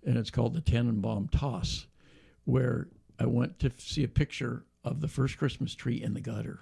[0.06, 1.86] and it's called the Tannenbaum Toss,
[2.44, 6.60] where I went to see a picture of the first Christmas tree in the gutter.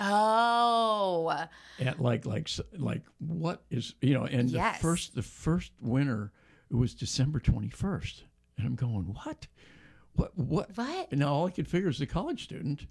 [0.00, 1.46] Oh,
[1.78, 4.24] And like like like what is you know?
[4.24, 4.76] And Yes.
[4.76, 6.32] the first the first winter
[6.70, 8.24] it was December twenty first,
[8.56, 9.46] and I'm going what,
[10.14, 11.08] what what What?
[11.10, 12.86] And now all I could figure is the college student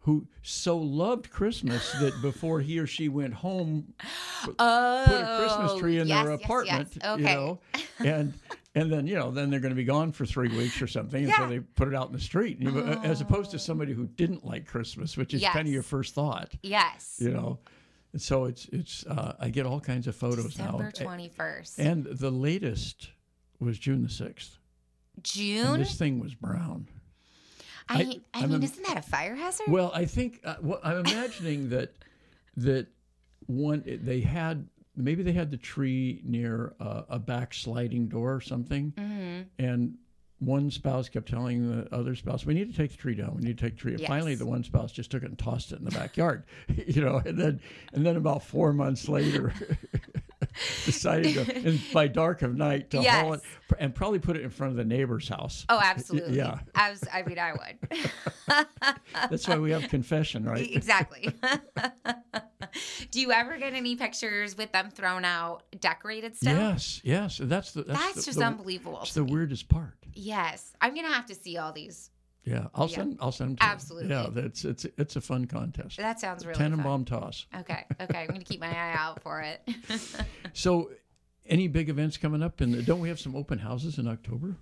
[0.00, 3.92] who so loved Christmas that before he or she went home
[4.58, 7.04] oh, put a Christmas tree in oh, yes, their yes, apartment, yes.
[7.04, 7.20] Okay.
[7.20, 7.60] you know,
[7.98, 8.34] and
[8.76, 11.24] and then you know then they're going to be gone for three weeks or something,
[11.24, 13.92] and so they put it out in the street, you know, as opposed to somebody
[13.92, 17.16] who didn't like Christmas, which is kind of your first thought, Yes.
[17.18, 17.58] you know.
[18.12, 21.78] And so it's it's uh, I get all kinds of photos December now, twenty first.
[21.78, 23.10] and the latest
[23.58, 24.58] was June the sixth,
[25.16, 25.78] and June.
[25.80, 26.86] this thing was brown.
[27.88, 29.66] I, I- I, I'm mean, isn't that a fire hazard?
[29.68, 31.94] Well, I think uh, well, I'm imagining that
[32.56, 32.86] that
[33.46, 38.92] one they had maybe they had the tree near uh, a backsliding door or something,
[38.96, 39.42] Mm-hmm.
[39.64, 39.94] and
[40.38, 43.36] one spouse kept telling the other spouse, "We need to take the tree down.
[43.36, 44.06] We need to take the tree." Yes.
[44.06, 46.44] Finally, the one spouse just took it and tossed it in the backyard,
[46.86, 47.60] you know, and then
[47.94, 49.52] and then about four months later.
[50.84, 53.42] decided to, and by dark of night to haul it
[53.78, 55.64] and probably put it in front of the neighbor's house.
[55.68, 56.36] oh, absolutely.
[56.36, 56.58] yeah.
[56.74, 58.66] As, I mean, I would.
[59.30, 60.70] That's why we have confession, right?
[60.70, 61.28] exactly.
[63.10, 66.52] Do you ever get any pictures with them thrown out decorated stuff?
[66.52, 67.40] Yes, yes.
[67.42, 69.00] That's the that's, That's the, just the, unbelievable.
[69.02, 69.32] It's the me.
[69.32, 69.94] weirdest part.
[70.14, 70.74] Yes.
[70.80, 72.10] I'm going to have to see all these.
[72.46, 72.94] Yeah, I'll Yeah.
[72.96, 73.70] send I'll send them to you.
[73.72, 74.10] Absolutely.
[74.10, 75.96] Yeah, that's it's it's a fun contest.
[75.96, 76.70] That sounds really fun.
[76.70, 77.46] Tannenbaum toss.
[77.58, 77.84] Okay.
[78.00, 78.20] Okay.
[78.20, 79.62] I'm going to keep my eye out for it.
[80.52, 80.90] So,
[81.44, 82.60] any big events coming up?
[82.60, 84.56] And don't we have some open houses in October?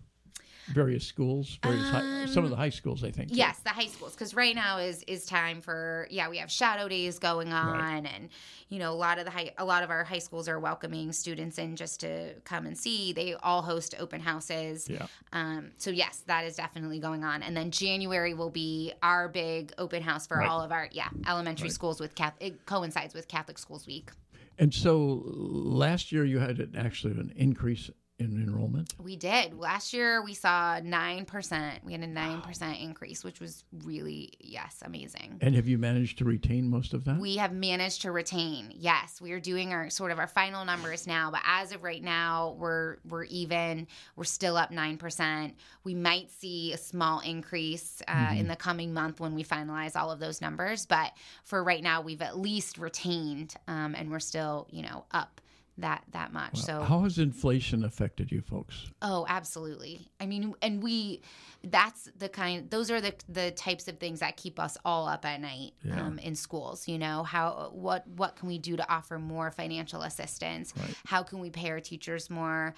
[0.69, 3.31] Various schools, various high, some of the high schools, I think.
[3.31, 6.51] Um, Yes, the high schools, because right now is is time for yeah we have
[6.51, 8.31] shadow days going on, and
[8.69, 11.13] you know a lot of the high a lot of our high schools are welcoming
[11.13, 13.13] students in just to come and see.
[13.13, 14.89] They all host open houses.
[14.89, 15.07] Yeah.
[15.33, 19.73] Um, so yes, that is definitely going on, and then January will be our big
[19.79, 20.49] open house for Right.
[20.49, 22.53] all of our yeah elementary schools with Catholic.
[22.55, 24.11] It coincides with Catholic Schools Week.
[24.59, 28.95] And so last year you had an, actually an increase in enrollment?
[29.03, 29.55] We did.
[29.59, 31.85] Last year we saw 9%.
[31.85, 35.39] We had a 9% increase, which was really, yes, amazing.
[35.41, 37.19] And have you managed to retain most of that?
[37.19, 38.73] We have managed to retain.
[38.73, 42.03] Yes, we are doing our sort of our final numbers now, but as of right
[42.03, 43.87] now, we're we're even.
[44.15, 45.53] We're still up 9%.
[45.83, 48.37] We might see a small increase uh, Mm-hmm.
[48.39, 52.01] in the coming month when we finalize all of those numbers, but for right now
[52.01, 55.41] we've at least retained um, and we're still, you know, up
[55.79, 56.59] that that much.
[56.59, 58.87] so How has inflation affected you folks?
[59.03, 60.09] Oh, absolutely.
[60.21, 61.23] I mean, and we
[61.65, 65.25] that's the kind those are the the types of things that keep us all up
[65.25, 67.25] at night um, in schools, you know.
[67.25, 70.73] How what what can we do to offer more financial assistance?
[71.07, 72.75] How can we pay our teachers more?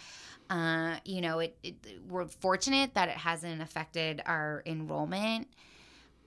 [0.49, 1.75] Uh, you know, it, it
[2.09, 5.49] we're fortunate that it hasn't affected our enrollment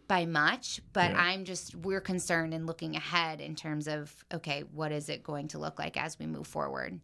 [0.10, 1.22] by much, but Yeah.
[1.22, 5.48] I'm just we're concerned and looking ahead in terms of okay, what is it going
[5.50, 7.00] to look like as we move forward?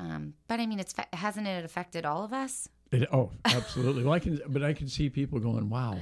[0.00, 2.68] Um, but I mean, it's hasn't it affected all of us?
[2.90, 4.02] It, oh, absolutely.
[4.02, 5.98] well, I can, but I can see people going, "Wow."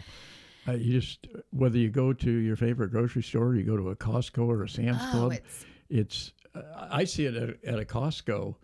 [0.69, 3.91] Uh, you just whether you go to your favorite grocery store, or you go to
[3.91, 6.33] a Costco or a Sam's Oh, Club, it's- it's.
[6.55, 8.55] Uh, I see it at, at a Costco,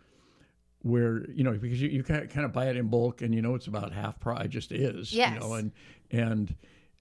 [0.83, 3.35] where you know because you, you kind of, kind of buy it in bulk and
[3.35, 4.45] you know it's about half price.
[4.45, 5.13] It just is.
[5.13, 5.35] Yes.
[5.35, 5.73] You know, and
[6.11, 6.55] and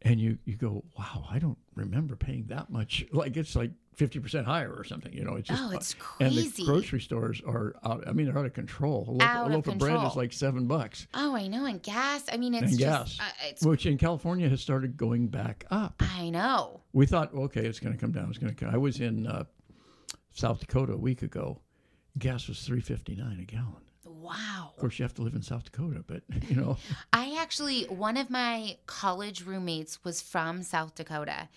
[0.03, 3.71] and you you go, "Wow, I don't remember paying that much." Like it's like.
[3.93, 5.35] Fifty percent higher or something, you know.
[5.35, 6.45] It's just, Oh, it's crazy.
[6.45, 8.07] And the grocery stores are out.
[8.07, 9.03] I mean, they're out of control.
[9.05, 11.65] A loaf, Out a of loaf of bread is like seven bucks Oh, I know,
[11.65, 12.23] and gas.
[12.31, 13.65] I mean, it's and just gas, uh, it's.
[13.65, 16.01] which in California has started going back up.
[16.17, 16.79] I know.
[16.93, 18.29] We thought, okay, it's going to come down.
[18.29, 18.65] It's going to.
[18.65, 18.73] come.
[18.73, 19.43] I was in uh,
[20.31, 21.59] South Dakota a week ago.
[22.17, 23.75] Gas was three fifty nine a gallon.
[24.21, 24.69] Wow.
[24.75, 26.77] Of course, you have to live in South Dakota, but you know,
[27.13, 31.49] I actually, one of my college roommates was from South Dakota,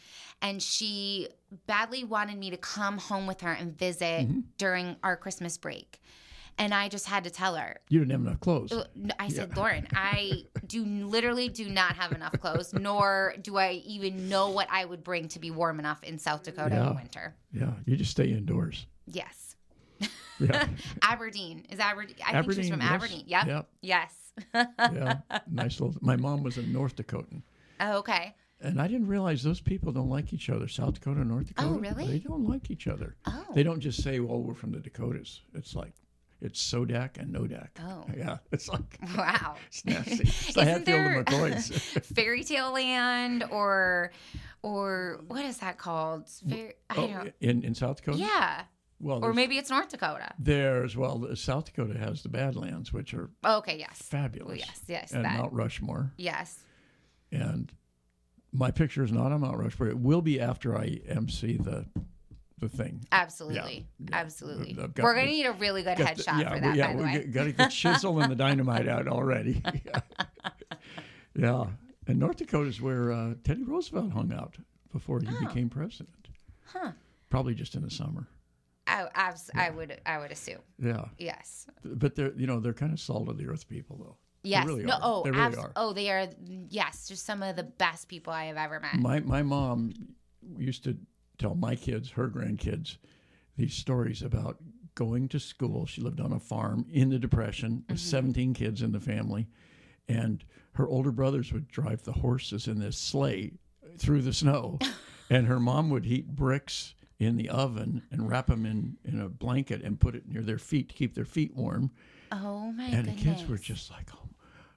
[0.42, 1.28] and she
[1.66, 4.40] badly wanted me to come home with her and visit Mm-hmm.
[4.58, 6.00] during our Christmas break.
[6.56, 7.78] And I just had to tell her.
[7.88, 8.72] you didn't have enough clothes.
[8.72, 13.56] I n- I said, Lauren, I do literally do not have enough clothes, nor do
[13.56, 16.90] I even know what I would bring to be warm enough in South Dakota Yeah.
[16.90, 17.34] in winter.
[17.52, 18.86] Yeah, you just stay indoors.
[19.06, 19.53] Yes.
[20.40, 20.66] Yeah,
[21.02, 22.16] Aberdeen is Aberdeen.
[22.26, 22.90] I think she's Aberdeen, from yes.
[22.90, 23.24] Aberdeen.
[23.26, 23.46] Yep.
[23.46, 23.68] Yep.
[23.82, 24.32] Yes.
[24.54, 25.18] yeah,
[25.50, 25.94] nice little.
[26.00, 27.42] My mom was a North Dakotan.
[27.80, 28.34] Oh, okay.
[28.60, 30.68] And I didn't realize those people don't like each other.
[30.68, 31.74] South Dakota and North oh, Dakota.
[31.74, 32.06] Oh, really?
[32.06, 33.16] They don't like each other.
[33.26, 33.44] Oh.
[33.54, 35.42] They don't just say, well, we're from the Dakotas.
[35.54, 35.92] It's like,
[36.40, 37.68] it's Sodak and Nodak.
[37.80, 38.04] Oh.
[38.16, 38.38] Yeah.
[38.52, 39.56] It's like, Wow.
[39.68, 40.12] it's nasty.
[40.22, 42.00] It's the Isn't Hatfield there-.
[42.02, 44.12] Fairy Tale Land or
[44.62, 46.28] or what is that called?
[46.48, 47.34] Fair, I Oh, don't.
[47.40, 48.18] in, in South Dakota?
[48.18, 48.62] Yeah.
[49.00, 50.32] Well, Or maybe it's North Dakota.
[50.38, 53.78] there's, well, South Dakota has the Badlands, which are Okay.
[53.78, 54.00] Yes.
[54.00, 54.52] fabulous.
[54.62, 54.80] Oh, yes.
[54.88, 55.12] Yes.
[55.12, 55.36] And that.
[55.38, 56.12] Mount Rushmore.
[56.16, 56.60] Yes.
[57.32, 57.70] And
[58.52, 59.88] my picture is not on Mount Rushmore.
[59.88, 61.86] It will be after I MC the
[62.58, 63.04] the thing.
[63.12, 63.84] Absolutely.
[63.98, 64.08] yeah.
[64.12, 64.76] Absolutely.
[64.80, 66.76] I've We're gonna the- need a really good headshot yeah, for that.
[66.76, 67.24] yeah, by the we way.
[67.26, 69.60] got to get chisel and the dynamite out already.
[69.84, 70.00] yeah.
[71.34, 71.64] yeah.
[72.06, 74.56] And North Dakota is where uh, Teddy Roosevelt hung out
[74.92, 75.46] before he Oh.
[75.46, 76.28] became president.
[76.66, 76.92] Huh.
[77.28, 78.28] Probably just in the summer.
[78.86, 80.00] I, abs- I would.
[80.04, 80.60] I would assume.
[80.78, 81.06] Yeah.
[81.18, 81.66] Yes.
[81.84, 84.16] But they're you know they're kind of salt of the earth people though.
[84.42, 84.64] Yes.
[84.64, 84.94] They really no.
[84.94, 85.00] are.
[85.02, 85.22] Oh.
[85.24, 85.72] they really abs- are.
[85.76, 86.28] Oh, they are.
[86.68, 87.08] Yes.
[87.08, 88.96] Just some of the best people I have ever met.
[88.96, 89.92] My my mom
[90.58, 90.96] used to
[91.38, 92.98] tell my kids, her grandkids,
[93.56, 94.58] these stories about
[94.94, 95.86] going to school.
[95.86, 98.08] She lived on a farm in the Depression, with mm-hmm.
[98.08, 99.48] 17 kids in the family,
[100.08, 103.52] and her older brothers would drive the horses in this sleigh
[103.98, 104.78] through the snow,
[105.30, 106.94] and her mom would heat bricks
[107.24, 110.58] in the oven and wrap them in, in a blanket and put it near their
[110.58, 111.90] feet to keep their feet warm.
[112.32, 113.16] oh my And goodness.
[113.16, 114.28] the kids were just like, oh,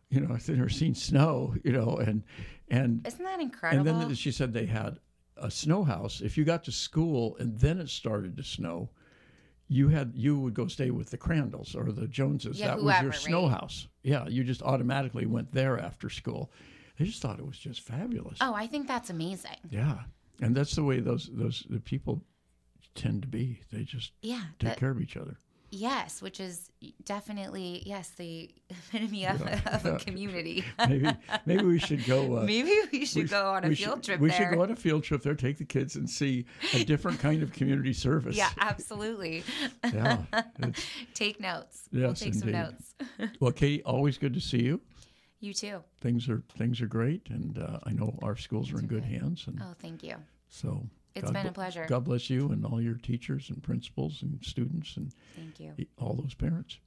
[0.10, 2.24] you know, I've never seen snow, you know, and
[2.70, 3.88] and Isn't that incredible?
[3.90, 5.00] and then she said they had
[5.38, 6.22] a snow house.
[6.22, 8.90] If you got to school and then it started to snow,
[9.70, 12.60] you had you would go stay with the Crandalls or the Joneses.
[12.60, 13.60] Yeah, that was your snow right?
[13.60, 13.88] house.
[14.04, 16.52] Yeah, you just automatically went there after school.
[16.98, 18.38] They just thought it was just fabulous.
[18.42, 19.58] oh, I think that's amazing.
[19.70, 19.98] Yeah,
[20.42, 22.24] and that's the way those those the people
[22.98, 23.62] tend to be.
[23.72, 24.42] They just Yeah.
[24.60, 25.38] take that- care of each other.
[25.70, 26.72] Yes, which is
[27.04, 30.64] definitely yes the epitome of, of a community.
[30.88, 31.10] Maybe
[31.46, 32.38] maybe we should go.
[32.38, 34.38] Uh, Maybe we should we go on a field should, trip We there.
[34.38, 37.44] should go on a field trip there, take the kids, and see a different kind
[37.44, 38.38] of community service.
[38.38, 39.44] yeah, absolutely.
[39.94, 40.24] Yeah.
[41.14, 41.90] Take notes.
[41.92, 42.62] we'll Yes, take some indeed.
[42.62, 42.96] notes.
[43.42, 44.80] well, Katie, always good to see you.
[45.42, 45.84] You too.
[46.00, 49.44] Things are things are great, and uh, I know our schools are in good hands.
[49.48, 50.16] And Oh, thank you.
[50.48, 51.86] so, It's God been a pleasure.
[51.88, 55.86] God bless you and all your teachers and principals and students and Thank you.
[55.98, 56.80] all those parents.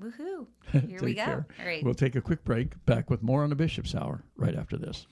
[0.00, 0.46] Woohoo.
[0.88, 1.24] Here we go.
[1.24, 1.46] care.
[1.58, 1.82] All right.
[1.82, 2.84] We'll take a quick break.
[2.84, 5.06] Back with more on the Bishop's Hour right after this.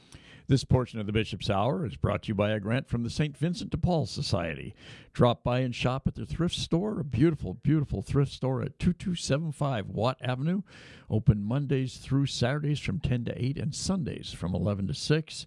[0.46, 3.08] This portion of the Bishop's Hour is brought to you by a grant from the
[3.08, 3.34] St.
[3.34, 4.74] Vincent de Paul Society.
[5.14, 9.88] Drop by and shop at their thrift store, a beautiful, beautiful thrift store at 2275
[9.88, 10.60] Watt Avenue.
[11.08, 15.46] Open Mondays through Saturdays from 10 to 8 and Sundays from 11 to 6.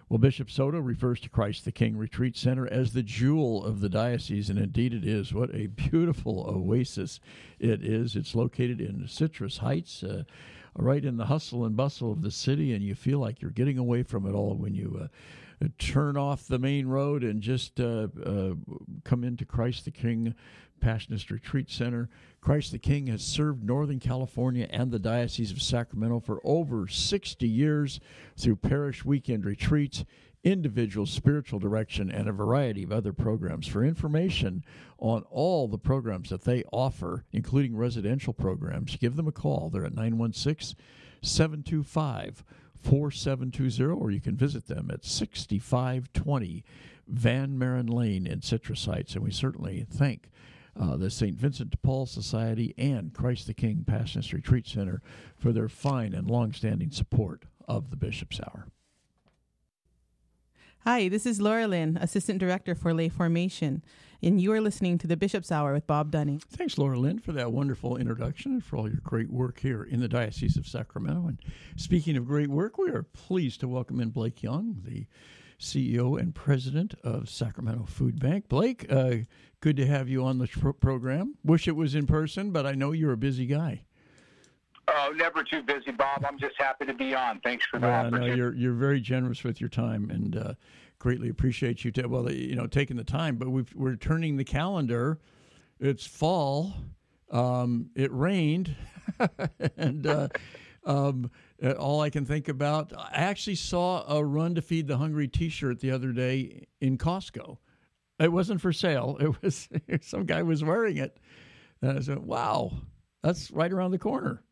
[0.11, 3.87] Well, Bishop Soto refers to Christ the King Retreat Center as the jewel of the
[3.87, 5.33] diocese, and indeed it is.
[5.33, 7.21] What a beautiful oasis
[7.59, 8.17] it is.
[8.17, 10.03] It's located in Citrus Heights.
[10.03, 10.23] Uh,
[10.75, 13.77] right in the hustle and bustle of the city, and you feel like you're getting
[13.77, 18.09] away from it all when you uh, turn off the main road and just uh,
[18.25, 18.51] uh,
[19.05, 20.35] come into Christ the King
[20.81, 22.09] Passionist Retreat Center.
[22.41, 27.47] Christ the King has served Northern California and the Diocese of Sacramento for over 60
[27.47, 27.99] years
[28.35, 30.03] through parish weekend retreats,
[30.43, 33.67] individual spiritual direction, and a variety of other programs.
[33.67, 34.65] For information
[34.97, 39.69] on all the programs that they offer, including residential programs, give them a call.
[39.69, 40.75] They're at 916
[41.21, 42.43] 725
[42.75, 46.63] 4720, or you can visit them at 6520
[47.07, 49.13] Van Maren Lane in Citrus Heights.
[49.13, 50.29] And we certainly thank
[50.79, 51.37] uh, the St.
[51.37, 55.01] Vincent de Paul Society and Christ the King Passionist Retreat Center
[55.37, 58.67] for their fine and long-standing support of the Bishop's Hour.
[60.83, 63.83] Hi, this is Laura Lynn, Assistant Director for Lay Formation,
[64.23, 66.39] and you are listening to the Bishop's Hour with Bob Dunning.
[66.39, 69.99] Thanks, Laura Lynn, for that wonderful introduction and for all your great work here in
[69.99, 71.27] the Diocese of Sacramento.
[71.27, 71.39] And
[71.75, 75.05] speaking of great work, we are pleased to welcome in Blake Young, the
[75.61, 78.49] CEO and President of Sacramento Food Bank.
[78.49, 79.17] Blake, uh,
[79.59, 80.47] good to have you on the
[80.79, 81.35] program.
[81.43, 83.83] Wish it was in person, but I know you're a busy guy.
[84.87, 86.25] Oh, never too busy, Bob.
[86.27, 87.39] I'm just happy to be on.
[87.41, 88.31] Thanks for the well, opportunity.
[88.31, 90.53] No, you're you're very generous with your time, and uh,
[90.99, 91.91] greatly appreciate you.
[91.91, 95.19] T- well, you know, taking the time, but we are turning the calendar.
[95.79, 96.73] It's fall.
[97.29, 98.75] Um, it rained,
[99.77, 100.27] and uh,
[100.85, 101.27] um, uh,
[101.63, 102.93] all I can think about.
[102.97, 107.57] I actually saw a "Run to Feed the Hungry" T-shirt the other day in Costco.
[108.19, 109.17] It wasn't for sale.
[109.19, 109.69] It was
[110.01, 111.17] some guy was wearing it,
[111.81, 112.71] and I said, "Wow,
[113.21, 114.43] that's right around the corner."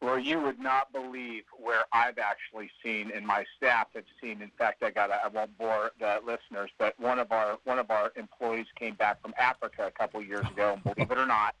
[0.00, 4.42] Well, you would not believe where I've actually seen, and my staff have seen.
[4.42, 7.90] In fact, I got I won't bore the listeners, but one of our one of
[7.90, 11.26] our employees came back from Africa a couple of years ago, and believe it or
[11.26, 11.54] not,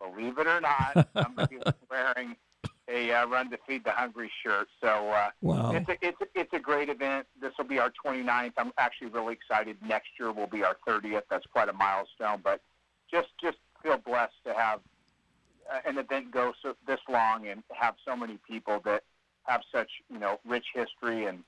[0.00, 2.36] believe it or not, somebody was wearing
[2.88, 4.68] a uh, Run to Feed the Hungry shirt.
[4.80, 5.72] So uh, wow.
[5.72, 7.26] it's, a, it's, a, it's a great event.
[7.40, 8.52] This will be our 29th.
[8.56, 9.76] I'm actually really excited.
[9.86, 11.22] Next year will be our 30th.
[11.30, 12.40] That's quite a milestone.
[12.42, 12.60] But
[13.10, 14.80] just just feel blessed to have
[15.72, 19.04] uh, an event go so, this long and have so many people that
[19.44, 21.40] have such you know rich history and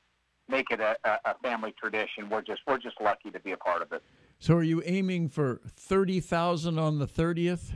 [0.49, 2.29] make it a, a family tradition.
[2.29, 4.03] We're just we're just lucky to be a part of it.
[4.39, 7.73] So, are you aiming for thirty thousand on the thirtieth?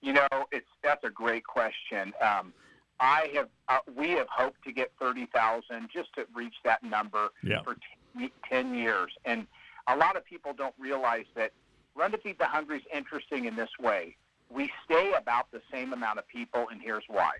[0.00, 2.12] You know, it's that's a great question.
[2.20, 2.52] Um,
[3.00, 7.28] I have uh, we have hoped to get thirty thousand just to reach that number
[7.42, 7.62] yeah.
[7.62, 9.46] for t- ten years, and
[9.88, 11.52] a lot of people don't realize that
[11.94, 14.16] Run to Feed the Hungry is interesting in this way.
[14.50, 17.32] We stay about the same amount of people, and here's why.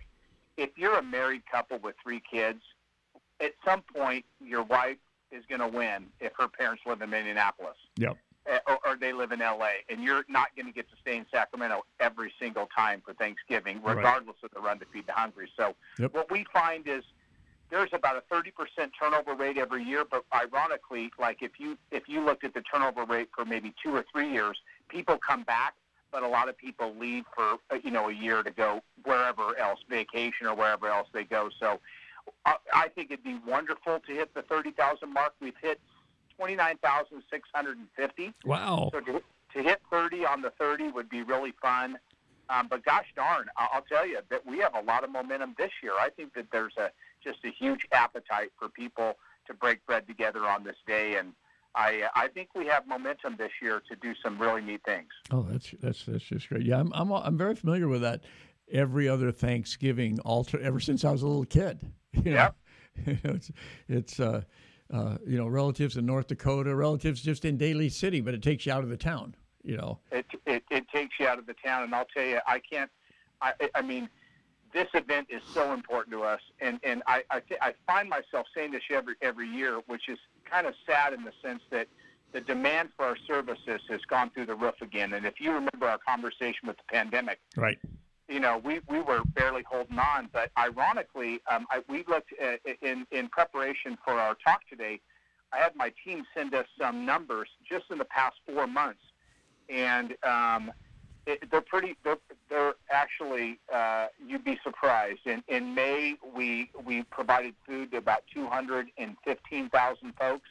[0.57, 2.59] If you're a married couple with three kids,
[3.39, 4.97] at some point your wife
[5.31, 7.77] is going to win if her parents live in Minneapolis.
[7.97, 8.17] Yep.
[8.49, 11.17] Uh, or, or they live in LA, and you're not going to get to stay
[11.17, 14.43] in Sacramento every single time for Thanksgiving, regardless right.
[14.43, 15.49] of the run to feed the hungry.
[15.55, 16.13] So yep.
[16.13, 17.03] what we find is
[17.69, 18.51] there's about a 30%
[18.99, 23.05] turnover rate every year, but ironically, like if you if you looked at the turnover
[23.05, 24.57] rate for maybe two or three years,
[24.87, 25.75] people come back,
[26.11, 29.57] but a lot of people leave for uh, you know a year to go wherever
[29.59, 31.49] else, vacation or wherever else they go.
[31.59, 31.79] So
[32.45, 35.33] I, I think it'd be wonderful to hit the 30,000 mark.
[35.39, 35.79] We've hit
[36.39, 38.33] 29,650.
[38.45, 38.89] Wow.
[38.93, 39.21] So to,
[39.53, 41.99] to hit 30 on the 30 would be really fun.
[42.49, 45.71] Um, but gosh darn, I'll tell you that we have a lot of momentum this
[45.83, 45.91] year.
[45.99, 46.89] I think that there's a
[47.23, 51.33] just a huge appetite for people to break bread together on this day, and
[51.75, 55.09] I I think we have momentum this year to do some really neat things.
[55.29, 56.63] Oh, that's that's that's just great.
[56.63, 58.23] Yeah, I'm I'm I'm very familiar with that.
[58.71, 61.79] Every other Thanksgiving altar ever since I was a little kid.
[63.05, 63.51] You know, it's
[63.87, 64.41] it's uh,
[64.93, 68.65] uh, you know relatives in North Dakota, relatives just in Daly City, but it takes
[68.65, 69.35] you out of the town.
[69.63, 72.39] You know, it it, it takes you out of the town, and I'll tell you,
[72.47, 72.89] I can't.
[73.41, 74.09] I I mean,
[74.73, 78.47] this event is so important to us, and and I I, th- I find myself
[78.55, 80.17] saying this every every year, which is
[80.49, 81.87] kind of sad in the sense that
[82.31, 85.13] the demand for our services has gone through the roof again.
[85.13, 87.79] And if you remember our conversation with the pandemic, right?
[88.29, 92.59] You know, we, we were barely holding on, but ironically, um, I, we looked at,
[92.83, 94.99] in in preparation for our talk today.
[95.51, 99.01] I had my team send us some numbers just in the past four months,
[99.67, 100.71] and um,
[101.25, 101.97] it, they're pretty.
[102.03, 102.17] They're,
[102.51, 103.59] they're actually.
[103.73, 105.21] Uh, you'd be surprised.
[105.25, 110.49] In in May, we we provided food to about two hundred and fifteen thousand folks.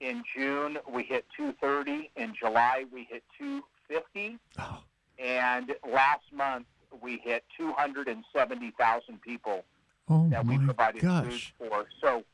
[0.00, 2.10] In June, we hit 230.
[2.16, 4.38] In July, we hit 250.
[4.58, 4.78] Oh.
[5.18, 6.66] And last month,
[7.02, 9.64] we hit 270,000 people
[10.08, 11.52] Oh that we provided gosh!
[11.58, 11.86] food for.
[12.02, 12.24] So,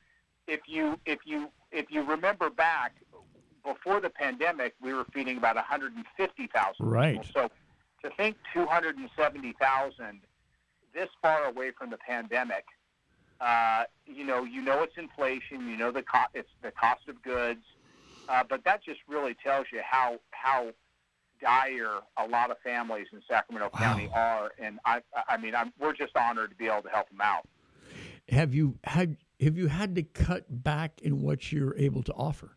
[0.47, 2.93] if you if you if you remember back
[3.65, 7.15] before the pandemic, we were feeding about 150,000 Right.
[7.15, 7.27] people.
[7.35, 7.51] So,
[8.09, 10.21] to think 270,000
[10.93, 12.65] this far away from the pandemic,
[13.41, 17.21] uh, you know, you know it's inflation, you know the co- it's the cost of
[17.23, 17.65] goods,
[18.29, 20.71] uh, but that just really tells you how how
[21.45, 23.81] dire a lot of families in Sacramento Wow.
[23.81, 27.09] County are, and I I mean I'm, we're just honored to be able to help
[27.11, 27.47] them out.
[28.31, 32.57] Have you had have you had to cut back in what you're able to offer?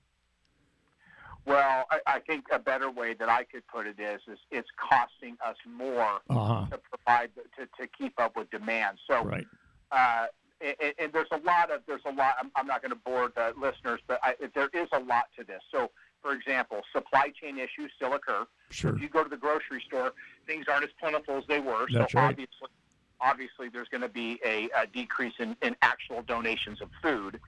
[1.46, 4.68] Well, I, I think a better way that I could put it is, is it's
[4.90, 6.66] costing us more Uh huh.
[6.72, 8.98] to provide to, to keep up with demand.
[9.10, 9.48] So, Right.
[9.92, 10.28] uh,
[10.60, 12.36] and, and there's a lot of there's a lot.
[12.40, 15.46] I'm, I'm not going to bore the listeners, but I, there is a lot to
[15.46, 15.62] this.
[15.72, 15.92] So,
[16.28, 18.45] for example, supply chain issues still occur.
[18.69, 18.93] Sure.
[18.93, 20.11] If you go to the grocery store,
[20.45, 21.88] things aren't as plentiful as they were.
[21.93, 22.32] That's so right.
[22.32, 22.67] obviously,
[23.21, 27.39] obviously, there's going to be a, a decrease in, in actual donations of food.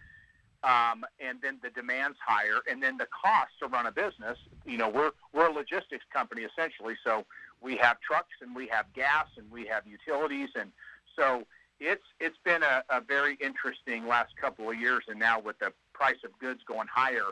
[0.63, 4.38] Um, and then the demand's higher, and then the cost to run a business.
[4.65, 7.25] You know, we're we're a logistics company essentially, so
[7.61, 10.71] we have trucks and we have gas and we have utilities, and
[11.17, 11.45] so
[11.80, 15.71] it's it's been a, a very interesting last couple of years, and now with the
[15.93, 17.27] price of goods going higher.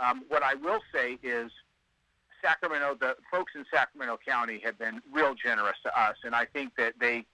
[0.00, 1.50] Um, what I will say is
[2.42, 6.72] Sacramento, the folks in Sacramento County have been real generous to us, and I think
[6.76, 7.24] that they,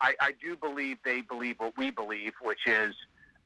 [0.00, 2.94] I, I do believe they believe what we believe, which is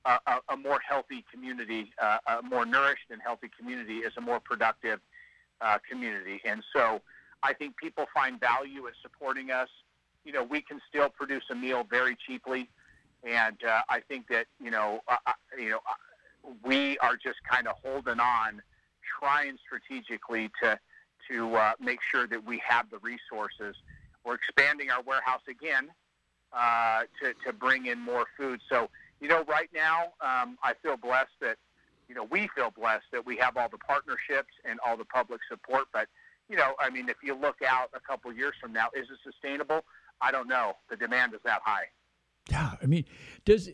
[0.04, 4.20] a, a, a more healthy community, uh, a more nourished and healthy community is a
[4.20, 5.00] more productive
[5.60, 7.00] uh, community, and so
[7.42, 9.68] I think people find value in supporting us.
[10.24, 12.68] You know, we can still produce a meal very cheaply,
[13.24, 15.80] and uh, I think that you know, uh, you know,
[16.64, 18.62] we are just kind of holding on,
[19.18, 20.78] trying strategically to
[21.30, 23.76] to uh, make sure that we have the resources.
[24.24, 25.88] We're expanding our warehouse again
[26.52, 28.60] uh, to to bring in more food.
[28.68, 28.88] So
[29.20, 31.56] you know, right now um, I feel blessed that
[32.08, 35.40] you know we feel blessed that we have all the partnerships and all the public
[35.48, 35.84] support.
[35.92, 36.08] But
[36.48, 39.18] you know, I mean, if you look out a couple years from now, is it
[39.24, 39.84] sustainable?
[40.20, 40.74] I don't know.
[40.90, 41.84] The demand is that high.
[42.50, 43.04] Yeah, I mean,
[43.44, 43.68] does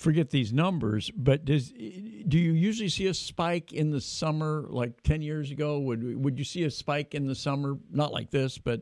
[0.00, 4.64] forget these numbers, but does do you usually see a spike in the summer?
[4.68, 7.76] Like ten years ago, would would you see a spike in the summer?
[7.90, 8.80] Not like this, but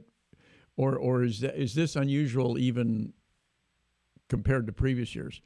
[0.77, 3.13] or or is that, is this unusual even
[4.29, 5.43] compared to previous years?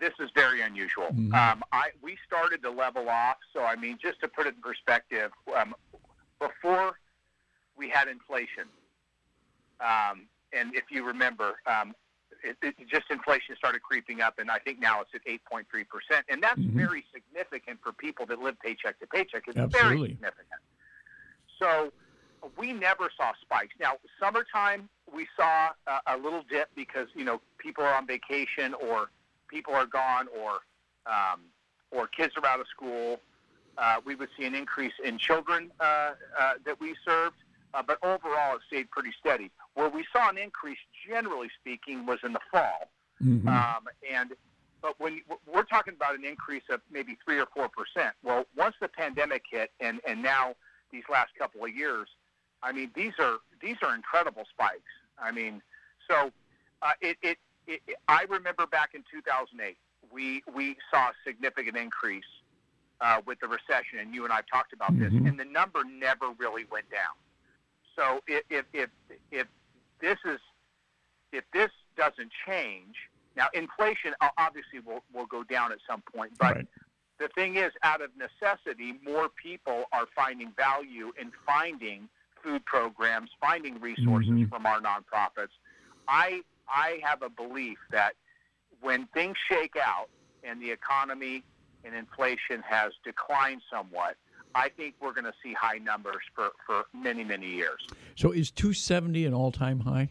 [0.00, 1.08] this is very unusual.
[1.08, 1.34] Mhm.
[1.34, 3.38] Um, I we started to level off.
[3.52, 5.74] So I mean, just to put it in perspective, um,
[6.38, 7.00] before
[7.76, 8.68] we had inflation,
[9.80, 11.96] um, and if you remember, um,
[12.42, 16.24] it, it, just inflation started creeping up, and I think now it's at 8.3 percent,
[16.28, 16.74] and that's Mhm.
[16.74, 19.44] very significant for people that live paycheck to paycheck.
[19.48, 19.98] It's Absolutely.
[19.98, 20.60] very significant.
[21.58, 21.92] So
[22.56, 23.74] we never saw spikes.
[23.80, 28.74] Now, summertime we saw a, a little dip because you know people are on vacation
[28.74, 29.10] or
[29.48, 30.60] people are gone or
[31.06, 31.40] um,
[31.90, 33.20] or kids are out of school.
[33.76, 35.84] Uh, we would see an increase in children uh,
[36.38, 37.36] uh, that we served,
[37.74, 39.50] uh, but overall it stayed pretty steady.
[39.78, 42.90] Where we saw an increase, generally speaking, was in the fall.
[43.22, 43.46] Mhm.
[43.46, 44.32] Um, and
[44.80, 48.74] but when we're talking about an increase of maybe three or four percent, well, once
[48.80, 50.56] the pandemic hit, and and now
[50.90, 52.08] these last couple of years,
[52.60, 54.90] I mean, these are these are incredible spikes.
[55.16, 55.62] I mean,
[56.10, 56.32] so
[56.82, 59.76] uh, it, it, it I remember back in 2008,
[60.10, 62.24] we we saw a significant increase
[63.00, 65.28] uh, with the recession, and you and I talked about this, Mhm.
[65.28, 67.14] and the number never really went down.
[67.94, 68.90] So if if if,
[69.30, 69.46] if
[70.00, 70.40] this is
[71.32, 72.96] if this doesn't change,
[73.36, 76.66] now inflation obviously will, will go down at some point, but Right.
[77.18, 82.08] the thing is, out of necessity, more people are finding value in finding
[82.42, 84.48] food programs, finding resources Mhm.
[84.48, 85.50] from our nonprofits.
[86.06, 88.14] I I have a belief that
[88.80, 90.10] when things shake out
[90.44, 91.42] and the economy
[91.82, 94.16] and inflation has declined somewhat,
[94.54, 97.86] I think we're going to see high numbers for, for many, many years.
[98.16, 100.08] So is 270 an all time high?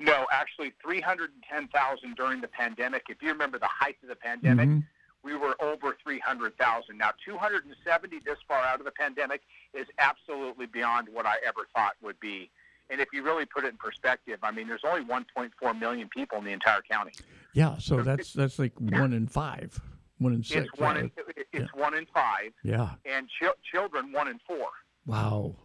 [0.00, 3.04] No, actually, 310,000 during the pandemic.
[3.08, 4.84] If you remember the height of the pandemic, Mhm.
[5.24, 6.96] we were over 300,000.
[6.98, 9.42] Now, 270 this far out of the pandemic
[9.74, 12.50] is absolutely beyond what I ever thought would be.
[12.90, 16.38] And if you really put it in perspective, I mean, there's only 1.4 million people
[16.38, 17.12] in the entire county.
[17.52, 19.80] Yeah, so that's that's like one in five,
[20.18, 20.68] one in six.
[20.72, 21.46] It's one in right?
[21.52, 22.90] it's one in five, yeah.
[23.04, 24.68] and chil- children one in four.
[25.06, 25.56] Wow.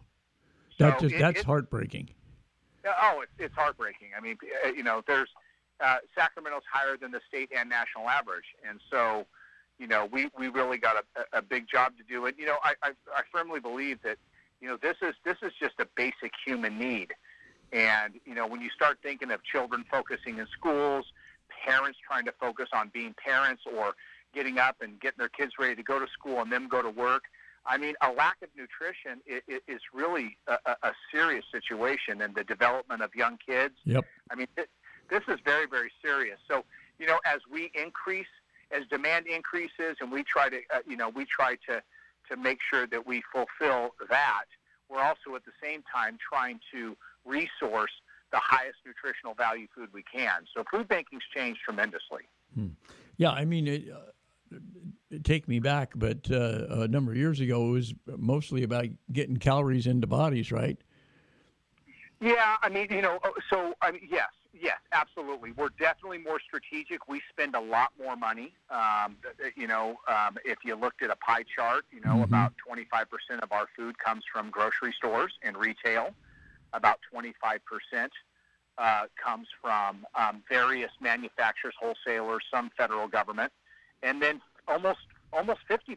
[0.76, 2.10] So That just it- that's it- heartbreaking.
[2.86, 4.08] Oh, it's, it's heartbreaking.
[4.16, 5.30] I mean, uh, you know, there's
[5.80, 9.26] uh, Sacramento's higher than the state and national average, and so,
[9.78, 12.26] you know, we, we really got a, a big job to do.
[12.26, 14.18] And you know, I, I I firmly believe that,
[14.60, 17.12] you know, this is this is just a basic human need.
[17.72, 21.06] And you know, when you start thinking of children focusing in schools,
[21.66, 23.94] parents trying to focus on being parents or
[24.34, 26.90] getting up and getting their kids ready to go to school and them go to
[26.90, 27.24] work.
[27.66, 32.44] I mean, a lack of nutrition is, is really a, a serious situation in the
[32.44, 33.74] development of young kids.
[33.84, 34.04] Yep.
[34.30, 36.38] I mean, this is very, very serious.
[36.48, 36.64] So,
[36.98, 38.26] you know, as we increase,
[38.70, 41.82] as demand increases, and we try to, uh, you know, we try to
[42.30, 44.44] to make sure that we fulfill that.
[44.88, 47.92] We're also at the same time trying to resource
[48.32, 50.44] the highest nutritional value food we can.
[50.54, 52.22] So, food banking's changed tremendously.
[53.16, 54.14] Yeah, I mean, it, uh, it
[55.22, 59.36] take me back, but uh, a number of years ago, it was mostly about getting
[59.36, 60.78] calories into bodies, right?
[62.20, 65.52] Yeah, I mean, you know, oh, so I mean, yes, yes, absolutely.
[65.52, 67.08] We're definitely more strategic.
[67.08, 68.54] We spend a lot more money.
[68.70, 69.16] Um,
[69.56, 72.24] you know, um, if you looked at a pie chart, you know, Mhm.
[72.24, 76.14] about 25% of our food comes from grocery stores and retail.
[76.72, 78.08] About 25%
[78.78, 83.52] uh, comes from um, various manufacturers, wholesalers, some federal government,
[84.04, 85.00] and then almost
[85.32, 85.96] almost 50%,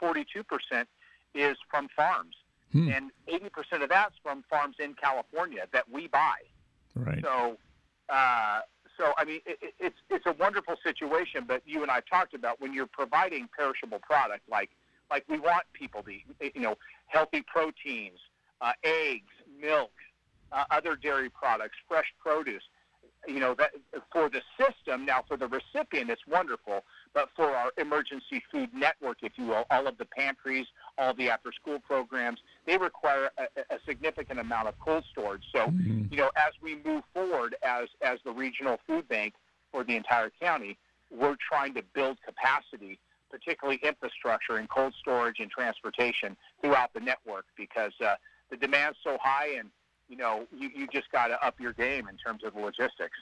[0.00, 0.86] 42%
[1.34, 2.36] is from farms
[2.72, 2.88] Hmm.
[2.90, 6.34] and 80% of that's from farms in California that we buy.
[6.96, 7.22] Right.
[7.22, 7.58] So,
[8.08, 8.60] uh,
[8.96, 11.44] so I mean, it, it- it's it's a wonderful situation.
[11.46, 14.70] But you and I talked about when you're providing perishable product, like
[15.10, 16.76] like we want people to, eat, you know,
[17.06, 18.18] healthy proteins,
[18.60, 19.92] uh, eggs, milk,
[20.50, 22.62] uh, other dairy products, fresh produce.
[23.28, 23.70] You know that
[24.12, 26.84] for the system now for the recipient it's wonderful,
[27.14, 30.66] but for our emergency food network, if you will, all of the pantries,
[30.98, 35.42] all the after-school programs, they require a, a significant amount of cold storage.
[35.52, 36.10] So, Mhm.
[36.10, 39.34] you know, as we move forward as as the regional food bank
[39.70, 40.78] for the entire county,
[41.10, 42.98] we're trying to build capacity,
[43.30, 48.14] particularly infrastructure and cold storage and transportation throughout the network because uh,
[48.50, 49.70] the demand's so high and
[50.08, 53.18] you know, you, you just got to up your game in terms of the logistics.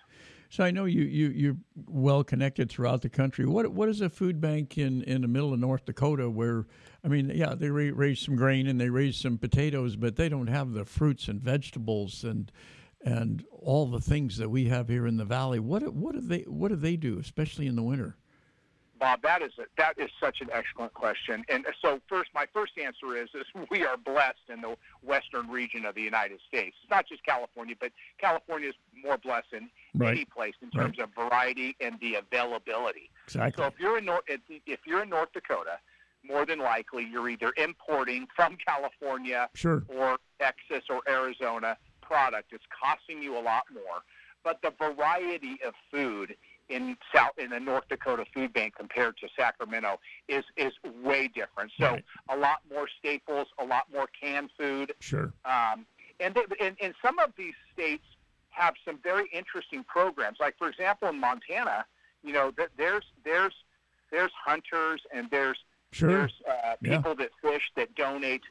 [0.54, 1.56] So I know you you you're
[1.88, 3.44] well connected throughout the country.
[3.44, 6.68] What what is a food bank in in the middle of North Dakota where
[7.04, 10.28] I mean, yeah, they ra- raise some grain and they raise some potatoes, but they
[10.28, 12.52] don't have the fruits and vegetables and
[13.04, 15.58] and all the things that we have here in the valley.
[15.58, 18.16] What what do they what do they do, especially in the winter?
[19.00, 21.44] Bob, that is a, that is such an excellent question.
[21.48, 25.84] And so, first, my first answer is, is we are blessed in the western region
[25.84, 26.76] of the United States.
[26.80, 29.52] It's not just California, but California is more blessed
[29.96, 30.10] Right.
[30.16, 33.10] any place in terms of variety and the availability.
[33.26, 33.62] Exactly.
[33.62, 35.78] So if you're in North, if, if you're in North Dakota,
[36.26, 39.84] more than likely you're either importing from California Sure.
[39.88, 42.52] or Texas or Arizona product.
[42.52, 44.02] It's costing you a lot more,
[44.42, 46.36] but the variety of food
[46.70, 50.72] in South in the North Dakota Food Bank compared to Sacramento is is
[51.02, 51.70] way different.
[51.78, 52.04] So Right.
[52.30, 55.32] a lot more staples, a lot more canned food, Sure.
[55.44, 55.86] um,
[56.20, 58.04] and, they, and and some of these states
[58.54, 60.38] have some very interesting programs.
[60.40, 61.84] Like for example, in Montana,
[62.22, 63.54] you know, th- there's there's
[64.10, 65.58] there's hunters and there's
[65.92, 66.08] Sure.
[66.08, 66.96] there's uh, Yeah.
[66.96, 68.42] people that fish that donate,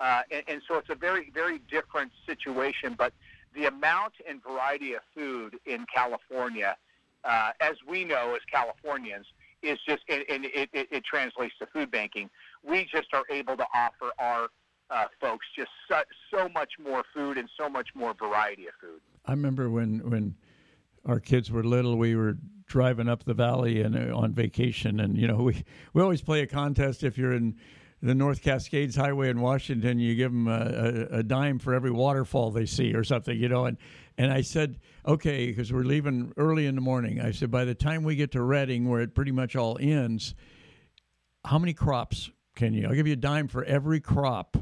[0.00, 2.94] uh, and, and so it's a very very different situation.
[2.96, 3.14] But
[3.54, 6.76] the amount and variety of food in California,
[7.24, 9.26] uh, as we know as Californians,
[9.62, 12.28] is just and, and it, it, it translates to food banking.
[12.62, 14.48] We just are able to offer our
[14.90, 19.00] uh, folks just so, so much more food and so much more variety of food.
[19.24, 20.36] I remember when when
[21.04, 25.16] our kids were little, we were driving up the valley and uh, on vacation, and
[25.16, 27.02] you know we we always play a contest.
[27.02, 27.56] If you're in
[28.02, 31.90] the North Cascades Highway in Washington, you give them a, a, a dime for every
[31.90, 33.66] waterfall they see or something, you know.
[33.66, 33.76] And
[34.16, 37.20] and I said, okay, because we're leaving early in the morning.
[37.20, 40.34] I said, by the time we get to Redding, where it pretty much all ends,
[41.44, 42.86] how many crops can you?
[42.86, 44.56] I'll give you a dime for every crop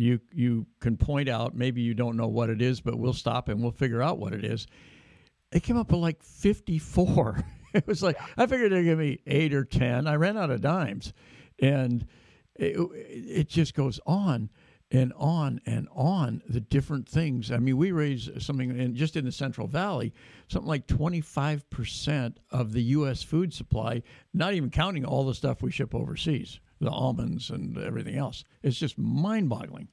[0.00, 3.48] you you can point out maybe you don't know what it is but we'll stop
[3.48, 4.66] and we'll figure out what it is
[5.52, 7.44] it came up with like 54
[7.74, 10.06] it was like I figured they'd give me eight or ten.
[10.06, 11.12] I ran out of dimes,
[11.60, 12.06] and
[12.54, 14.50] it, it just goes on
[14.90, 17.52] and on and on the different things.
[17.52, 20.12] I mean, we raise something in just in the Central Valley,
[20.48, 23.22] something like 25% of the U.S.
[23.22, 24.02] food supply,
[24.34, 28.44] not even counting all the stuff we ship overseas, the almonds and everything else.
[28.62, 29.88] It's just mind boggling.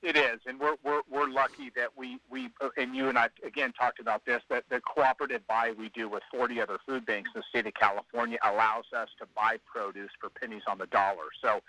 [0.00, 3.72] It is, and we're, we're, we're lucky that we, we and you and I again
[3.72, 7.40] talked about this that the cooperative buy we do with 40 other food banks in
[7.40, 11.24] the state of California allows us to buy produce for pennies on the dollar.
[11.42, 11.62] So,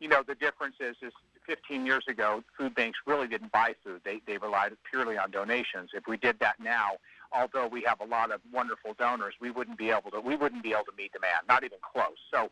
[0.00, 1.12] you know, the difference is is
[1.46, 5.90] 15 years ago, food banks really didn't buy food; they they relied purely on donations.
[5.92, 6.92] If we did that now,
[7.30, 10.62] although we have a lot of wonderful donors, we wouldn't be able to we wouldn't
[10.62, 12.16] be able to meet demand, not even close.
[12.32, 12.50] So.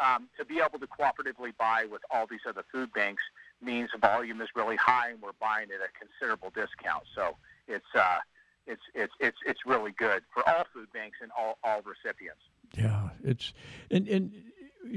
[0.00, 3.22] Um, to be able to cooperatively buy with all these other food banks
[3.60, 7.02] means the volume is really high and we're buying at a considerable discount.
[7.14, 7.36] So
[7.66, 8.18] it's uh,
[8.66, 12.42] it's it's it's it's really good for all food banks and all all recipients.
[12.76, 13.52] Yeah, it's
[13.90, 14.32] and and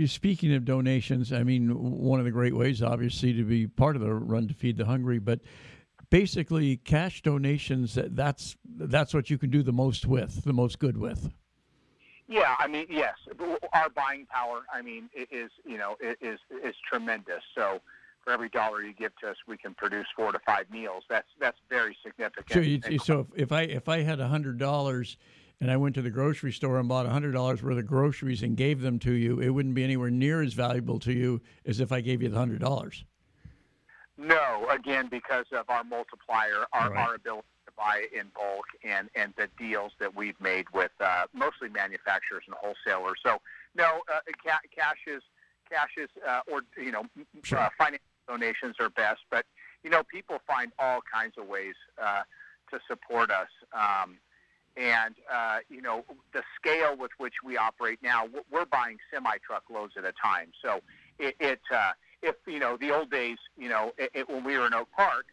[0.10, 4.02] speaking of donations, I mean one of the great ways, obviously, to be part of
[4.02, 5.40] the run to feed the hungry, but
[6.10, 10.98] basically cash donations that's that's what you can do the most with, the most good
[10.98, 11.32] with.
[12.32, 13.16] Yeah, I mean, yes,
[13.74, 17.44] our buying power, I mean, is you know is is tremendous.
[17.54, 17.82] So
[18.24, 21.04] for every dollar you give to us, we can produce four to five meals.
[21.10, 22.50] That's that's very significant.
[22.50, 25.18] So, you, so if I if I had a hundred dollars
[25.60, 28.44] and I went to the grocery store and bought a hundred dollars worth of groceries
[28.44, 31.82] and gave them to you, it wouldn't be anywhere near as valuable to you as
[31.82, 33.04] if I gave you the hundred dollars.
[34.18, 37.08] No, again, because of our multiplier, our, right.
[37.10, 37.48] our ability
[37.82, 42.56] buy in bulk, and and the deals that we've made with uh, mostly manufacturers and
[42.62, 43.20] wholesalers.
[43.26, 43.42] So
[43.76, 45.24] no, uh, cash is
[45.70, 47.04] cash is uh, or you know
[47.44, 47.60] sure.
[47.60, 49.46] uh, finance donations are best, but
[49.84, 52.22] you know people find all kinds of ways uh,
[52.72, 53.50] to support us.
[53.74, 54.18] Um,
[54.78, 59.94] and uh, you know the scale with which we operate now, we're buying semi truckloads
[59.98, 60.52] at a time.
[60.64, 60.82] So
[61.20, 64.58] it, it uh, if you know the old days, you know it, it, when we
[64.58, 65.26] were in Oak Park,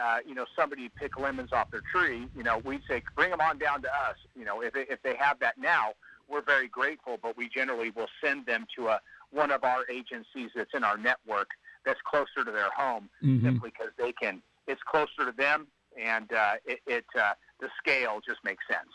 [0.00, 3.40] uh, you know somebody pick lemons off their tree, you know we'd say bring them
[3.40, 4.16] on down to us.
[4.34, 5.92] You know if if they have that now,
[6.28, 10.50] we're very grateful, but we generally will send them to a one of our agencies
[10.54, 11.50] that's in our network
[11.84, 13.44] that's closer to their home, mm-hmm.
[13.44, 14.42] simply because they can.
[14.66, 15.66] It's closer to them,
[16.00, 18.90] and uh, it, it uh, the scale just makes sense.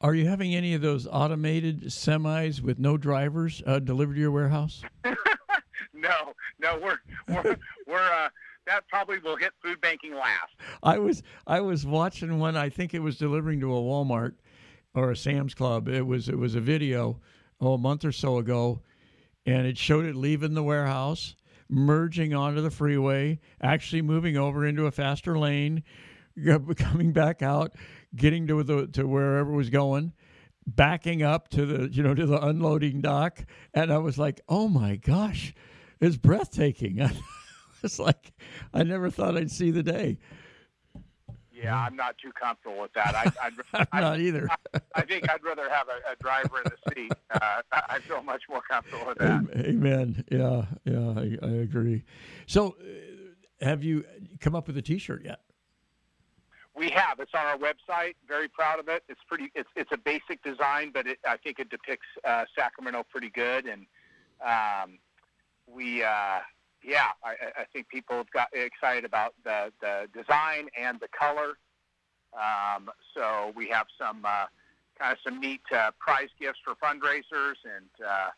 [0.00, 4.32] Are you having any of those automated semis with no drivers uh, delivered to your
[4.32, 4.82] warehouse?
[5.94, 6.98] no, no, we're
[7.28, 8.28] we're we're uh,
[8.66, 10.54] that probably will hit food banking last.
[10.82, 12.56] I was I was watching one.
[12.56, 14.34] I think it was delivering to a Walmart
[14.94, 15.88] or a Sam's Club.
[15.88, 17.20] It was it was a video
[17.60, 18.80] oh a month or so ago,
[19.46, 21.36] and it showed it leaving the warehouse,
[21.68, 25.82] merging onto the freeway, actually moving over into a faster lane,
[26.76, 27.74] coming back out,
[28.16, 30.12] getting to the to wherever it was going,
[30.66, 34.68] backing up to the you know to the unloading dock, and I was like, oh
[34.68, 35.54] my gosh,
[36.00, 37.00] it's breathtaking.
[37.84, 38.32] it's like
[38.72, 40.18] I never thought I'd see the day.
[41.52, 43.14] Yeah, I'm not too comfortable with that.
[43.14, 44.48] I, I'd, I'm I'd, not either.
[44.50, 47.12] I, I, think I'd rather have a, a driver in the seat.
[47.30, 49.46] Uh, I feel much more comfortable with that.
[49.56, 50.24] Amen.
[50.30, 52.02] Yeah, yeah, I, I agree.
[52.46, 54.04] So, uh, have you
[54.40, 55.40] come up with a T-shirt yet?
[56.76, 57.20] We have.
[57.20, 58.14] It's on our website.
[58.26, 59.04] Very proud of it.
[59.08, 59.52] It's pretty.
[59.54, 63.66] It's it's a basic design, but it, I think it depicts uh, Sacramento pretty good.
[63.66, 63.86] And
[64.44, 64.98] um,
[65.66, 66.40] we, uh,
[66.84, 71.58] yeah, I, I think people have got excited about the the design and the color.
[72.34, 74.46] Um, so we have some uh,
[74.98, 78.28] kind of some neat uh, prize gifts for fundraisers, and uh,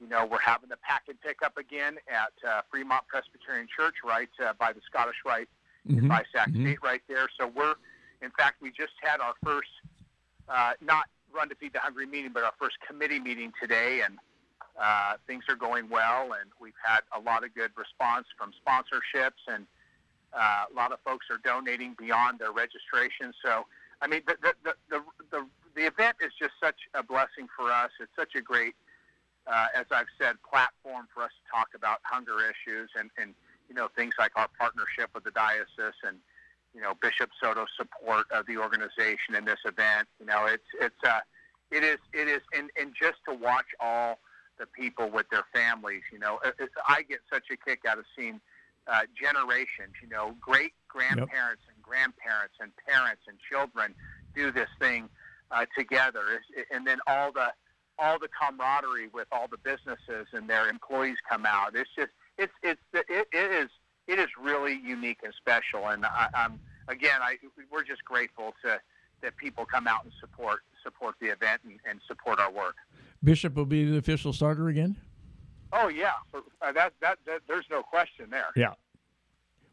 [0.00, 4.52] you know we're having the packet pickup again at uh, Fremont Presbyterian Church, right uh,
[4.58, 5.48] by the Scottish Rite
[5.88, 6.08] mm-hmm.
[6.08, 6.64] by Sac mm-hmm.
[6.64, 7.28] State right there.
[7.38, 7.74] So we're,
[8.22, 9.70] in fact, we just had our first,
[10.48, 14.18] uh, not Run to Feed the Hungry meeting, but our first committee meeting today, and
[14.80, 19.42] uh, things are going well, and we've had a lot of good response from sponsorships,
[19.48, 19.66] and
[20.32, 23.32] uh, a lot of folks are donating beyond their registration.
[23.44, 23.66] So,
[24.00, 25.00] I mean, the the, the, the,
[25.30, 27.90] the, the event is just such a blessing for us.
[28.00, 28.74] It's such a great,
[29.46, 33.34] uh, as I've said, platform for us to talk about hunger issues and, and
[33.68, 36.18] you know, things like our partnership with the diocese and,
[36.74, 40.08] you know, Bishop Soto's support of the organization in this event.
[40.20, 41.20] You know, it's, it's, uh,
[41.70, 44.18] it is, it is, and, and just to watch all
[44.58, 48.04] the people with their families, you know, it's, I get such a kick out of
[48.16, 48.40] seeing
[48.86, 51.74] uh, generations, you know, great grandparents yep.
[51.74, 53.94] and grandparents and parents and children
[54.34, 55.08] do this thing
[55.50, 56.40] uh, together,
[56.70, 57.52] and then all the
[57.98, 61.76] all the camaraderie with all the businesses and their employees come out.
[61.76, 63.68] It's just it's it's it, it is
[64.08, 65.88] it is really unique and special.
[65.88, 67.36] And I, I'm again, I
[67.70, 68.80] we're just grateful to
[69.22, 72.76] that people come out and support support the event and, and support our work.
[73.24, 74.96] Bishop will be the official starter again.
[75.72, 78.48] Oh yeah, uh, that, that that there's no question there.
[78.56, 78.74] Yeah.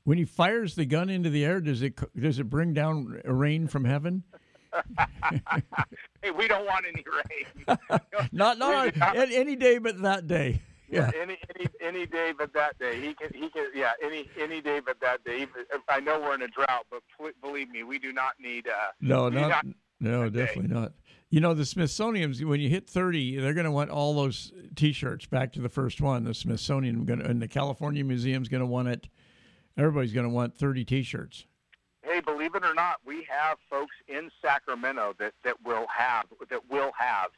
[0.06, 3.68] When he fires the gun into the air, does it does it bring down rain
[3.68, 4.24] from heaven?
[6.22, 7.78] hey, we don't want any rain.
[8.32, 10.62] not not on, any day but that day.
[10.90, 11.12] Yeah.
[11.14, 11.22] yeah.
[11.22, 13.00] Any any any day but that day.
[13.02, 13.92] He can he can yeah.
[14.02, 15.48] Any any day but that day.
[15.90, 17.02] I know we're in a drought, but
[17.42, 18.68] believe me, we do not need.
[18.68, 18.72] Uh,
[19.02, 19.66] no, not, not
[20.00, 20.74] no, definitely day.
[20.74, 20.94] not.
[21.30, 25.28] You know, the Smithsonian's when you hit thirty, they're going to want all those T-shirts.
[25.28, 28.88] Back to the first one, the Smithsonian going and the California Museum's going to want
[28.88, 29.08] it.
[29.78, 31.46] Everybody's going to want thirty T-shirts.
[32.02, 36.68] Hey, believe it or not, we have folks in Sacramento that that will have that
[36.68, 37.30] will have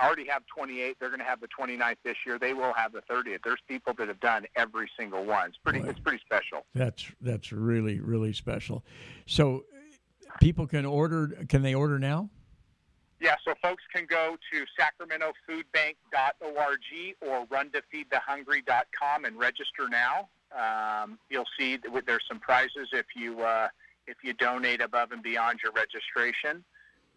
[0.00, 0.96] already have 28.
[1.00, 2.38] They're going to have the 29th this year.
[2.38, 3.38] They will have the 30th.
[3.44, 5.48] There's people that have done every single one.
[5.48, 5.80] It's pretty.
[5.80, 6.64] Boy, it's pretty special.
[6.72, 8.84] That's that's really really special.
[9.26, 9.64] So
[10.40, 11.44] people can order.
[11.48, 12.30] Can they order now?
[13.24, 20.28] Yeah, so folks can go to sacramentofoodbank.org or runtofeedthehungry.com and register now.
[20.54, 23.68] Um, you'll see that there's some prizes if you uh,
[24.06, 26.62] if you donate above and beyond your registration.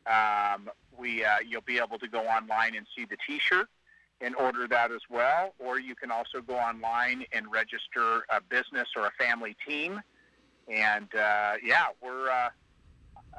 [0.06, 3.68] Um, we uh, you'll be able to go online and see the T-shirt
[4.22, 8.88] and order that as well, or you can also go online and register a business
[8.96, 10.02] or a family team.
[10.70, 12.30] And uh, yeah, we're.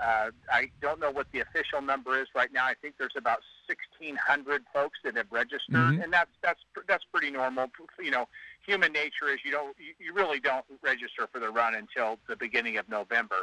[0.01, 2.65] Uh, I don't know what the official number is right now.
[2.65, 6.03] I think there's about 1,600 folks that have registered, mm-hmm.
[6.03, 7.67] and that's that's that's pretty normal.
[8.01, 8.29] You know,
[8.65, 12.77] human nature is you don't you, really don't register for the run until the beginning
[12.77, 13.37] of November,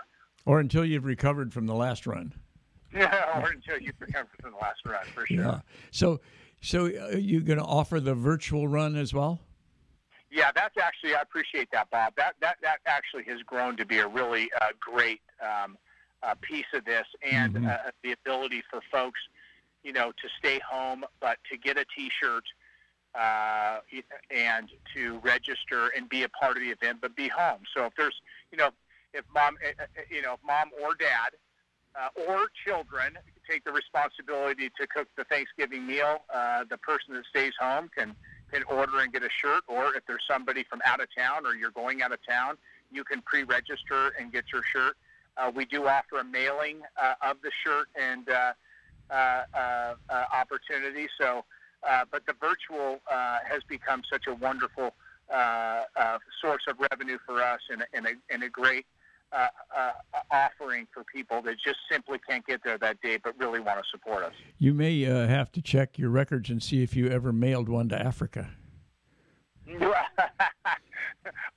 [0.46, 2.34] or until you've recovered from the last run.
[2.94, 5.38] Yeah, or until you recover from the last run, for sure.
[5.38, 5.60] Yeah.
[5.92, 6.22] So,
[6.62, 9.42] so are uh, you going to offer the virtual run as well?
[10.32, 12.14] Yeah, that's actually I appreciate that, Bob.
[12.18, 15.78] That that that actually has grown to be a really uh, great um,
[16.24, 17.68] uh, piece of this, and mm-hmm.
[17.68, 19.20] uh, the ability for folks,
[19.84, 22.44] you know, to stay home but to get a T-shirt
[23.14, 23.80] uh,
[24.32, 27.60] and to register and be a part of the event, but be home.
[27.76, 28.16] So if there's,
[28.52, 28.70] you know,
[29.14, 31.32] if mom, eh, eh, you know, if mom or dad
[31.96, 33.18] uh, or children
[33.50, 36.24] take the responsibility to cook the Thanksgiving meal.
[36.34, 38.16] Uh, the person that stays home can
[38.52, 41.56] can order and get a shirt, or if there's somebody from out of town or
[41.56, 42.58] you're going out of town,
[42.92, 44.96] you can pre-register and get your shirt.
[45.38, 48.54] Uh, we do offer a mailing uh, of the shirt and uh,
[49.10, 49.14] uh,
[49.54, 51.08] uh, uh, opportunity.
[51.20, 51.44] So,
[51.88, 54.96] uh, but the virtual uh, has become such a wonderful
[55.32, 58.86] uh, uh, source of revenue for us and, and, a, and a great
[59.32, 59.92] uh, uh,
[60.32, 63.84] offering for people that just simply can't get there that day but really want to
[63.92, 64.34] support us.
[64.58, 67.90] You may uh, have to check your records and see if you ever mailed one
[67.90, 68.52] to Africa.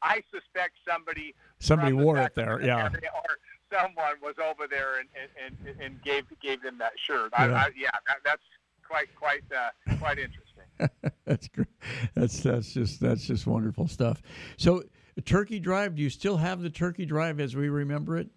[0.03, 2.89] I suspect somebody somebody wore it there, yeah.
[3.15, 3.39] Or
[3.73, 7.31] someone was over there and, and, and, and gave gave them that shirt.
[7.39, 8.43] Yeah, I, I, yeah that, that's
[8.87, 11.11] quite quite uh, quite interesting.
[11.25, 11.69] that's great.
[12.15, 14.23] That's that's just that's just wonderful stuff.
[14.57, 14.83] So
[15.25, 18.29] Turkey Drive, do you still have the Turkey Drive as we remember it?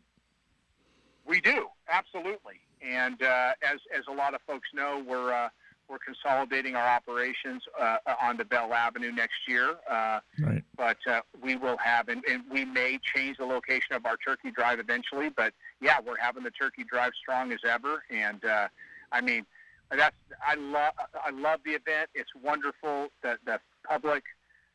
[1.25, 2.59] We do, absolutely.
[2.81, 5.49] And uh, as, as a lot of folks know, we're, uh,
[5.91, 9.75] we're consolidating our operations uh, onto Bell Avenue next year.
[9.89, 10.63] Uh, right.
[10.77, 14.51] But uh, we will have, and, and we may change the location of our Turkey
[14.51, 15.29] Drive eventually.
[15.29, 18.03] But yeah, we're having the Turkey Drive strong as ever.
[18.09, 18.69] And uh,
[19.11, 19.45] I mean,
[19.91, 20.15] that's
[20.47, 22.09] I love I love the event.
[22.15, 23.09] It's wonderful.
[23.21, 24.23] that the public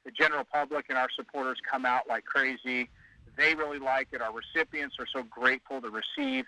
[0.05, 2.91] the general public and our supporters come out like crazy.
[3.39, 4.21] They really like it.
[4.21, 6.45] Our recipients are so grateful to receive.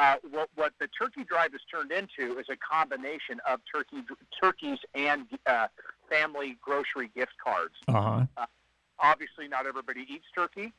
[0.00, 3.98] Uh, what, what the turkey drive has turned into is a combination of turkey
[4.42, 5.66] turkeys and uh,
[6.08, 7.74] family grocery gift cards.
[7.86, 8.24] Uh-huh.
[8.38, 8.46] Uh,
[8.98, 10.72] obviously, not everybody eats turkey,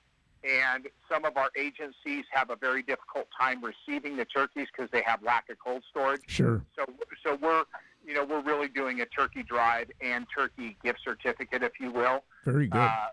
[0.44, 5.04] and some of our agencies have a very difficult time receiving the turkeys because they
[5.06, 6.24] have lack of cold storage.
[6.26, 6.66] Sure.
[6.76, 6.86] So,
[7.24, 7.66] so we're
[8.04, 12.24] you know, we're really doing a turkey drive and turkey gift certificate, if you will.
[12.44, 12.80] Very good.
[12.80, 13.10] Uh,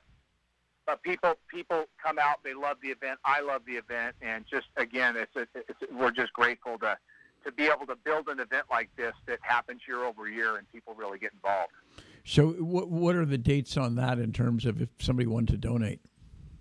[0.88, 3.20] but people people come out, they love the event.
[3.22, 6.96] I love the event, and just again, it's, a, it's we're just grateful to
[7.44, 10.70] to be able to build an event like this that happens year over year, and
[10.72, 11.72] people really get involved.
[12.24, 15.58] So, what what are the dates on that in terms of if somebody wanted to
[15.58, 16.00] donate?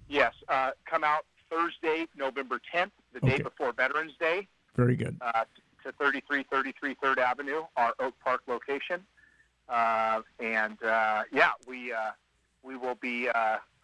[0.09, 3.37] Yes, uh, come out Thursday, November 10th, the okay.
[3.37, 4.45] day before Veterans Day.
[4.75, 5.17] Very good.
[5.21, 5.45] Uh,
[5.83, 9.05] to 3333 Third Avenue, our Oak Park location.
[9.69, 12.11] Uh, and uh, yeah, we uh,
[12.61, 13.29] we will be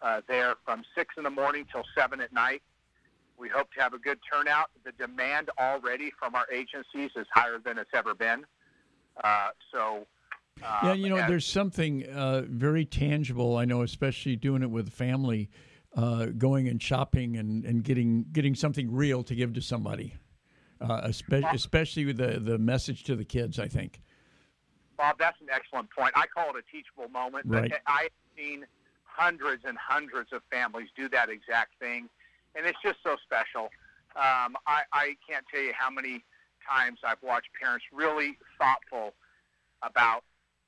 [0.04, 2.62] uh, uh, there from six in the morning till seven at night.
[3.36, 4.70] We hope to have a good turnout.
[4.84, 8.44] The demand already from our agencies is higher than it's ever been.
[9.22, 10.06] Uh, so.
[10.60, 12.04] yeah, you know, there's something
[12.48, 13.56] very tangible.
[13.56, 15.50] I know, especially doing it with family,
[16.38, 20.14] going and shopping and, and getting getting something real to give to somebody
[20.80, 23.58] uh, especially, especially with the the message to the kids.
[23.58, 24.00] I think.
[24.96, 26.12] Bob, that's an excellent point.
[26.14, 27.46] I call it a teachable moment.
[27.46, 27.70] Right.
[27.70, 28.64] But I've seen
[29.16, 32.08] hundreds and hundreds of families do that exact thing,
[32.56, 33.70] and it's just so special.
[34.16, 36.24] Um, I, I can't tell you how many
[36.68, 39.14] times I've watched parents really thoughtful
[39.82, 40.24] about,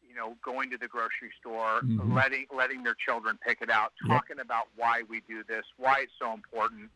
[0.07, 2.15] you know, going to the grocery store, Mhm.
[2.15, 4.13] letting letting their children pick it out, Yep.
[4.13, 6.91] talking about why we do this, why it's so important.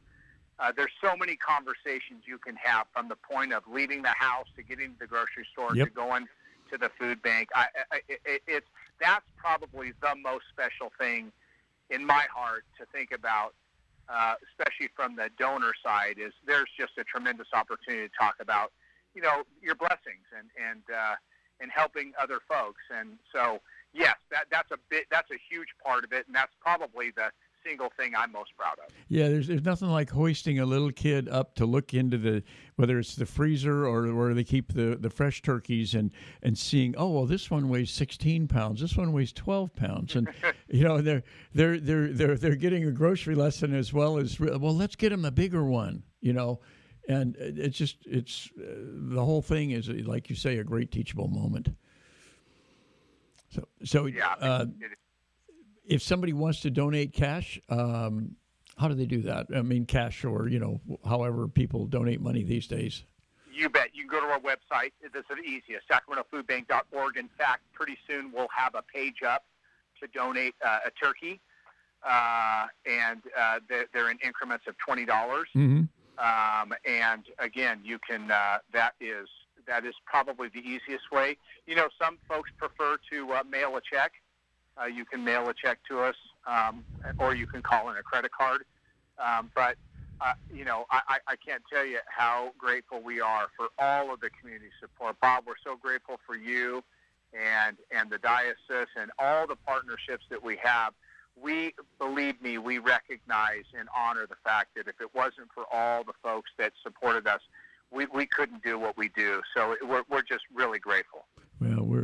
[0.58, 4.46] Uh, there's so many conversations you can have from the point of leaving the house
[4.56, 5.88] to getting to the grocery store Yep.
[5.88, 6.28] to going
[6.70, 7.48] to the food bank.
[7.54, 8.66] I, I, it, it's
[9.00, 11.32] that's probably the most special thing
[11.90, 13.54] in my heart to think about,
[14.08, 16.16] uh, especially from the donor side.
[16.18, 18.72] Is there's just a tremendous opportunity to talk about,
[19.14, 21.14] you know, your blessings and and uh,
[21.60, 22.82] and helping other folks.
[22.96, 23.60] And so,
[23.92, 27.30] yes, that that's a bit that's a huge part of it, and that's probably the
[27.64, 28.92] single thing I'm most proud of.
[29.08, 32.42] Yeah, there's there's nothing like hoisting a little kid up to look into the
[32.80, 36.10] whether it's the freezer or where they keep the, the fresh turkeys and
[36.42, 40.16] and seeing oh well this one weighs 16 pounds this one weighs 12 pounds.
[40.16, 40.28] And
[40.68, 41.22] you know they're
[41.54, 45.24] they're they're they're they're getting a grocery lesson as well as well let's get them
[45.24, 46.60] a bigger one you know?
[47.08, 51.28] And it's just it's uh, the whole thing is like you say a great teachable
[51.28, 51.70] moment.
[53.48, 54.66] So so Yeah, uh,
[55.84, 58.36] if somebody wants to donate cash, um,
[58.80, 59.48] how do they do that?
[59.54, 63.04] I mean, cash or you know, however people donate money these days.
[63.52, 63.90] You bet.
[63.92, 64.92] You can go to our website.
[65.02, 67.16] This is the easiest, sacramentofoodbank.org.
[67.18, 69.44] In fact, pretty soon we'll have a page up
[70.00, 71.40] to donate uh, a turkey,
[72.08, 75.48] uh, and uh, they're, they're in increments of twenty dollars.
[75.54, 75.82] Mm-hmm.
[76.18, 78.30] Um, and again, you can.
[78.30, 79.28] Uh, that is
[79.66, 81.36] that is probably the easiest way.
[81.66, 84.12] You know, some folks prefer to uh, mail a check.
[84.80, 86.14] Uh, you can mail a check to us,
[86.46, 86.84] um,
[87.18, 88.64] or you can call in a credit card.
[89.18, 89.76] Um, but
[90.20, 94.20] uh, you know, I, I can't tell you how grateful we are for all of
[94.20, 95.16] the community support.
[95.20, 96.84] Bob, we're so grateful for you
[97.32, 100.92] and and the diocese and all the partnerships that we have.
[101.40, 106.04] We believe me, we recognize and honor the fact that if it wasn't for all
[106.04, 107.40] the folks that supported us,
[107.90, 109.40] we, we couldn't do what we do.
[109.56, 111.24] So we're, we're just really grateful.
[111.60, 111.99] Well, we're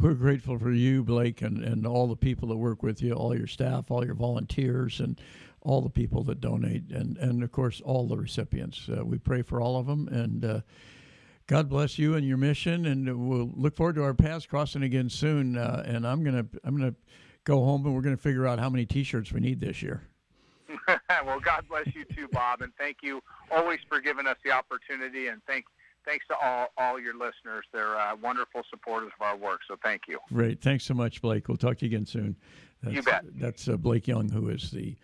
[0.00, 3.36] we're grateful for you, Blake, and, and all the people that work with you, all
[3.36, 5.20] your staff, all your volunteers, and
[5.62, 8.88] all the people that donate, and, and of course all the recipients.
[8.88, 10.60] Uh, we pray for all of them, and uh,
[11.46, 12.86] God bless you and your mission.
[12.86, 15.56] And we'll look forward to our paths crossing again soon.
[15.56, 16.94] Uh, and I'm gonna I'm gonna
[17.44, 20.02] go home, and we're gonna figure out how many T-shirts we need this year.
[21.24, 25.28] well, God bless you too, Bob, and thank you always for giving us the opportunity.
[25.28, 25.64] And thank
[26.06, 27.64] thanks to all all your listeners.
[27.72, 29.60] They're uh, wonderful supporters of our work.
[29.68, 30.18] So thank you.
[30.32, 30.62] Great.
[30.62, 31.48] Thanks so much, Blake.
[31.48, 32.36] We'll talk to you again soon.
[32.82, 33.24] That's, You bet.
[33.34, 34.96] That's uh, Blake Young, who is the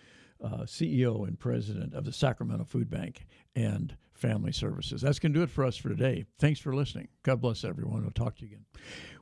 [0.42, 5.02] uh, CEO and president of the Sacramento Food Bank and Family Services.
[5.02, 6.24] That's going to do it for us for today.
[6.38, 7.08] Thanks for listening.
[7.22, 8.02] God bless everyone.
[8.02, 8.64] We'll talk to you again.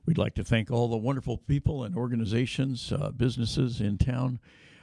[0.07, 4.41] We'd like to thank all the wonderful people and organizations, uh, businesses in town.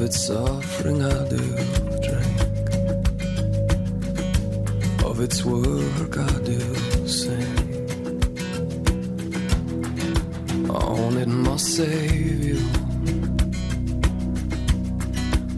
[0.00, 1.44] Of its suffering I do
[2.06, 2.38] drink,
[5.04, 6.60] of its work I do
[7.06, 7.76] sing.
[10.70, 12.64] On it, my Savior,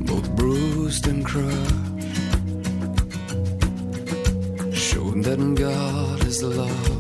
[0.09, 1.77] both bruised and crushed.
[4.75, 6.92] showed that God is love